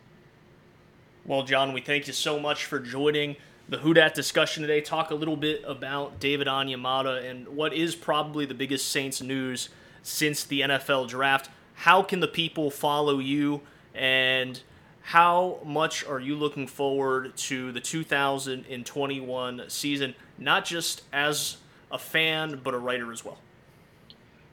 Well, 1.25 1.45
John, 1.45 1.73
we 1.73 1.81
thank 1.81 2.07
you 2.07 2.13
so 2.13 2.41
much 2.41 2.65
for 2.65 2.81
joining 2.81 3.37
the 3.69 3.79
Who 3.79 3.93
discussion 3.93 4.63
today. 4.63 4.81
Talk 4.81 5.11
a 5.11 5.15
little 5.15 5.37
bit 5.37 5.63
about 5.67 6.19
David 6.21 6.47
Onyemata 6.47 7.29
and 7.29 7.49
what 7.49 7.75
is 7.75 7.95
probably 7.95 8.47
the 8.47 8.55
biggest 8.55 8.89
Saints 8.89 9.21
news 9.21 9.69
since 10.03 10.43
the 10.45 10.63
NFL 10.63 11.09
draft. 11.09 11.51
How 11.75 12.03
can 12.03 12.21
the 12.21 12.29
people 12.29 12.71
follow 12.71 13.19
you 13.19 13.61
and 13.95 14.61
how 15.03 15.59
much 15.65 16.05
are 16.07 16.21
you 16.21 16.35
looking 16.35 16.67
forward 16.67 17.37
to 17.37 17.73
the 17.73 17.81
2021 17.81 19.65
season, 19.69 20.15
not 20.39 20.65
just 20.65 21.03
as 21.13 21.59
a 21.91 21.99
fan, 21.99 22.61
but 22.63 22.75
a 22.75 22.79
writer 22.79 23.13
as 23.13 23.25
well? 23.25 23.39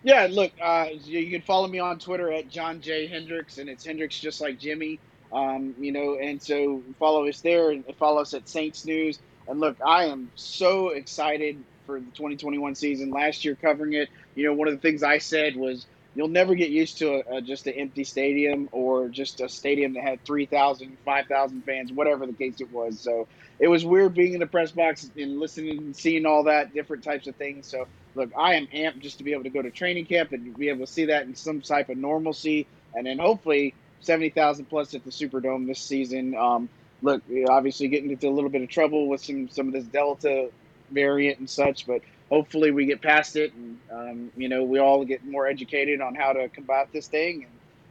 Yeah, 0.03 0.27
look, 0.29 0.51
uh, 0.61 0.87
you 1.03 1.31
can 1.31 1.41
follow 1.41 1.67
me 1.67 1.79
on 1.79 1.97
Twitter 1.97 2.31
at 2.31 2.47
John 2.49 2.79
J. 2.79 3.07
Hendrix, 3.07 3.57
and 3.57 3.69
it's 3.69 3.83
Hendrix 3.83 4.19
just 4.19 4.39
like 4.39 4.59
Jimmy. 4.59 4.99
Um, 5.35 5.75
you 5.77 5.91
know, 5.91 6.15
and 6.15 6.41
so 6.41 6.81
follow 6.97 7.27
us 7.27 7.41
there 7.41 7.71
and 7.71 7.83
follow 7.99 8.21
us 8.21 8.33
at 8.33 8.47
Saints 8.47 8.85
News. 8.85 9.19
And 9.49 9.59
look, 9.59 9.75
I 9.85 10.05
am 10.05 10.31
so 10.35 10.89
excited 10.89 11.61
for 11.85 11.99
the 11.99 12.05
2021 12.05 12.73
season. 12.73 13.11
Last 13.11 13.43
year 13.43 13.55
covering 13.55 13.93
it, 13.93 14.09
you 14.33 14.45
know, 14.45 14.53
one 14.53 14.69
of 14.69 14.73
the 14.73 14.79
things 14.79 15.03
I 15.03 15.17
said 15.17 15.57
was 15.57 15.85
you'll 16.15 16.29
never 16.29 16.55
get 16.55 16.69
used 16.69 16.99
to 16.99 17.15
a, 17.15 17.37
a, 17.37 17.41
just 17.41 17.67
an 17.67 17.73
empty 17.73 18.05
stadium 18.05 18.69
or 18.71 19.09
just 19.09 19.41
a 19.41 19.49
stadium 19.49 19.93
that 19.95 20.03
had 20.03 20.23
3,000, 20.23 20.97
5,000 21.03 21.61
fans, 21.63 21.91
whatever 21.91 22.25
the 22.25 22.33
case 22.33 22.61
it 22.61 22.71
was. 22.71 22.97
So 22.97 23.27
it 23.59 23.67
was 23.67 23.85
weird 23.85 24.13
being 24.13 24.33
in 24.33 24.39
the 24.39 24.47
press 24.47 24.71
box 24.71 25.11
and 25.17 25.39
listening 25.39 25.79
and 25.79 25.95
seeing 25.95 26.25
all 26.25 26.43
that 26.43 26.73
different 26.73 27.03
types 27.03 27.27
of 27.27 27.35
things. 27.35 27.67
So 27.67 27.87
look, 28.15 28.31
I 28.37 28.55
am 28.55 28.67
amped 28.67 28.99
just 28.99 29.17
to 29.17 29.25
be 29.25 29.33
able 29.33 29.43
to 29.43 29.49
go 29.49 29.61
to 29.61 29.69
training 29.69 30.05
camp 30.05 30.31
and 30.31 30.55
be 30.55 30.69
able 30.69 30.85
to 30.85 30.91
see 30.91 31.05
that 31.05 31.23
in 31.23 31.35
some 31.35 31.59
type 31.59 31.89
of 31.89 31.97
normalcy, 31.97 32.67
and 32.93 33.05
then 33.05 33.19
hopefully 33.19 33.73
70,000 34.05 34.65
plus 34.65 34.93
at 34.93 35.03
the 35.03 35.11
Superdome 35.11 35.67
this 35.67 35.79
season. 35.79 36.35
Um, 36.35 36.69
look, 37.01 37.23
obviously 37.49 37.87
getting 37.87 38.11
into 38.11 38.27
a 38.27 38.31
little 38.31 38.49
bit 38.49 38.61
of 38.61 38.69
trouble 38.69 39.07
with 39.07 39.23
some 39.23 39.49
some 39.49 39.67
of 39.67 39.73
this 39.73 39.85
Delta 39.85 40.49
variant 40.91 41.39
and 41.39 41.49
such, 41.49 41.87
but 41.87 42.01
hopefully 42.29 42.71
we 42.71 42.85
get 42.85 43.01
past 43.01 43.35
it 43.35 43.53
and 43.53 43.79
um, 43.91 44.31
you 44.35 44.49
know 44.49 44.63
we 44.63 44.79
all 44.79 45.05
get 45.05 45.25
more 45.25 45.47
educated 45.47 46.01
on 46.01 46.15
how 46.15 46.33
to 46.33 46.47
combat 46.49 46.89
this 46.91 47.07
thing. 47.07 47.45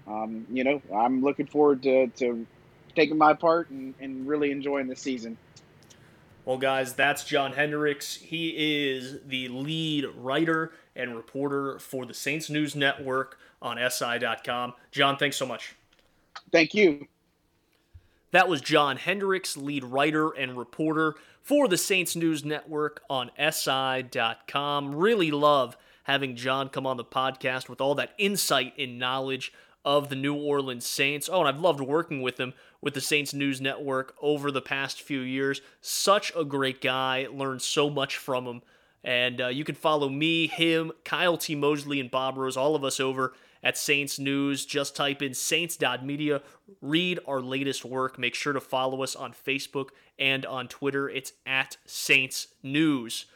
And 0.07 0.15
um, 0.15 0.47
you 0.51 0.65
know 0.65 0.83
i'm 0.95 1.23
looking 1.23 1.47
forward 1.47 1.83
to, 1.83 2.09
to 2.09 2.47
taking 2.95 3.17
my 3.17 3.35
part 3.35 3.71
and, 3.71 3.95
and 4.01 4.27
really 4.27 4.51
enjoying 4.51 4.87
the 4.87 4.97
season. 4.97 5.37
Well 6.45 6.59
guys 6.59 6.95
that's 6.95 7.25
john 7.25 7.53
hendrix. 7.53 8.17
He 8.17 8.55
is 8.57 9.21
the 9.27 9.49
lead 9.49 10.07
writer 10.17 10.73
and 10.95 11.17
reporter 11.17 11.79
for 11.79 12.05
the 12.05 12.15
saints 12.15 12.51
news 12.51 12.75
network 12.75 13.39
on 13.63 13.79
si.com 13.91 14.75
john 14.91 15.17
thanks 15.17 15.37
so 15.37 15.47
much 15.47 15.75
thank 16.53 16.75
you 16.75 17.07
that 18.33 18.49
was 18.49 18.61
john 18.61 18.97
hendrix 18.97 19.57
lead 19.57 19.85
writer 19.85 20.31
and 20.31 20.57
reporter 20.57 21.15
for 21.45 21.69
the 21.69 21.77
Saints 21.77 22.17
News 22.17 22.43
Network 22.43 23.03
on 23.11 23.31
SI.com. 23.39 24.95
Really 24.95 25.31
love 25.31 25.77
having 26.05 26.37
John 26.37 26.71
come 26.71 26.87
on 26.87 26.97
the 26.97 27.05
podcast 27.05 27.69
with 27.69 27.83
all 27.83 27.95
that 27.97 28.15
insight 28.17 28.73
and 28.79 28.99
knowledge 28.99 29.53
of 29.85 30.09
the 30.09 30.17
New 30.17 30.35
Orleans 30.35 30.87
Saints. 30.87 31.29
Oh, 31.31 31.41
and 31.41 31.49
I've 31.49 31.61
loved 31.61 31.81
working 31.81 32.23
with 32.23 32.41
him 32.41 32.55
with 32.81 32.95
the 32.95 33.03
Saints 33.03 33.35
News 33.35 33.61
Network 33.61 34.15
over 34.23 34.51
the 34.51 34.63
past 34.63 35.03
few 35.03 35.21
years. 35.21 35.61
Such 35.83 36.33
a 36.35 36.47
great 36.47 36.81
guy. 36.81 37.27
Learned 37.31 37.61
so 37.61 37.91
much 37.91 38.17
from 38.17 38.47
him. 38.47 38.63
And 39.03 39.43
uh, 39.43 39.49
you 39.49 39.65
can 39.65 39.75
follow 39.75 40.09
me, 40.09 40.47
him, 40.47 40.93
Kyle 41.05 41.37
T. 41.37 41.55
Mosley, 41.55 42.01
and 42.01 42.11
Bob 42.11 42.39
Rose, 42.39 42.57
all 42.57 42.75
of 42.75 42.85
us 42.85 42.99
over 42.99 43.35
at 43.65 43.77
Saints 43.77 44.19
News. 44.19 44.65
Just 44.65 44.95
type 44.95 45.23
in 45.23 45.35
saints.media, 45.35 46.43
read 46.81 47.19
our 47.27 47.41
latest 47.41 47.85
work. 47.85 48.19
Make 48.19 48.37
sure 48.37 48.53
to 48.53 48.61
follow 48.61 49.03
us 49.03 49.17
on 49.17 49.33
Facebook 49.33 49.89
and 50.19 50.47
on 50.47 50.69
Twitter. 50.69 51.09
It's 51.09 51.33
at 51.45 51.79
Saints 51.87 52.49
News. 52.63 53.27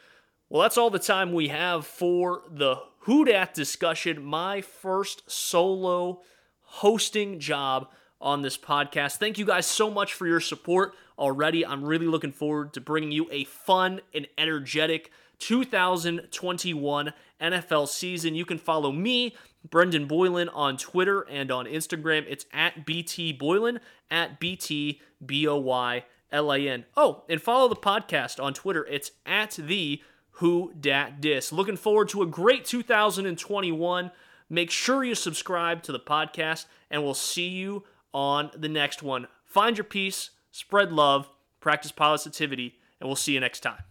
Well, 0.47 0.61
that's 0.61 0.77
all 0.77 0.89
the 0.89 0.99
time 0.99 1.33
we 1.33 1.49
have 1.49 1.85
for 1.85 2.43
the 2.49 2.77
Who 2.99 3.25
Dat 3.25 3.53
discussion. 3.53 4.23
My 4.23 4.61
first 4.61 5.29
solo 5.29 6.21
hosting 6.61 7.39
job 7.39 7.89
on 8.21 8.41
this 8.41 8.57
podcast. 8.57 9.17
Thank 9.17 9.37
you 9.37 9.45
guys 9.45 9.65
so 9.65 9.89
much 9.89 10.13
for 10.13 10.27
your 10.27 10.39
support 10.39 10.93
already. 11.17 11.65
I'm 11.65 11.83
really 11.83 12.05
looking 12.05 12.31
forward 12.31 12.73
to 12.73 12.81
bringing 12.81 13.11
you 13.11 13.27
a 13.31 13.43
fun 13.45 14.01
and 14.13 14.27
energetic 14.37 15.11
2021 15.39 17.13
NFL 17.41 17.87
season. 17.87 18.35
You 18.35 18.45
can 18.45 18.57
follow 18.57 18.91
me, 18.91 19.35
Brendan 19.67 20.05
Boylan, 20.05 20.49
on 20.49 20.77
Twitter 20.77 21.21
and 21.29 21.51
on 21.51 21.65
Instagram. 21.65 22.25
It's 22.27 22.45
at 22.53 22.85
BT 22.85 23.33
Boylan, 23.33 23.79
at 24.09 24.39
BT 24.39 25.01
B 25.25 25.47
O 25.47 25.57
Y 25.57 26.05
L 26.31 26.53
A 26.53 26.67
N. 26.67 26.85
Oh, 26.95 27.23
and 27.29 27.41
follow 27.41 27.67
the 27.67 27.75
podcast 27.75 28.41
on 28.41 28.53
Twitter. 28.53 28.85
It's 28.85 29.11
at 29.25 29.51
the 29.51 30.01
Who 30.33 30.73
Dat 30.79 31.21
Dis. 31.21 31.51
Looking 31.51 31.77
forward 31.77 32.09
to 32.09 32.21
a 32.21 32.27
great 32.27 32.65
2021. 32.65 34.11
Make 34.49 34.71
sure 34.71 35.03
you 35.03 35.15
subscribe 35.15 35.83
to 35.83 35.91
the 35.91 35.99
podcast, 35.99 36.65
and 36.89 37.03
we'll 37.03 37.13
see 37.13 37.47
you 37.47 37.83
on 38.13 38.49
the 38.55 38.69
next 38.69 39.03
one. 39.03 39.27
Find 39.45 39.77
your 39.77 39.83
peace, 39.83 40.31
spread 40.51 40.91
love, 40.91 41.29
practice 41.59 41.91
positivity, 41.91 42.75
and 42.99 43.07
we'll 43.07 43.15
see 43.15 43.33
you 43.33 43.39
next 43.39 43.59
time. 43.59 43.88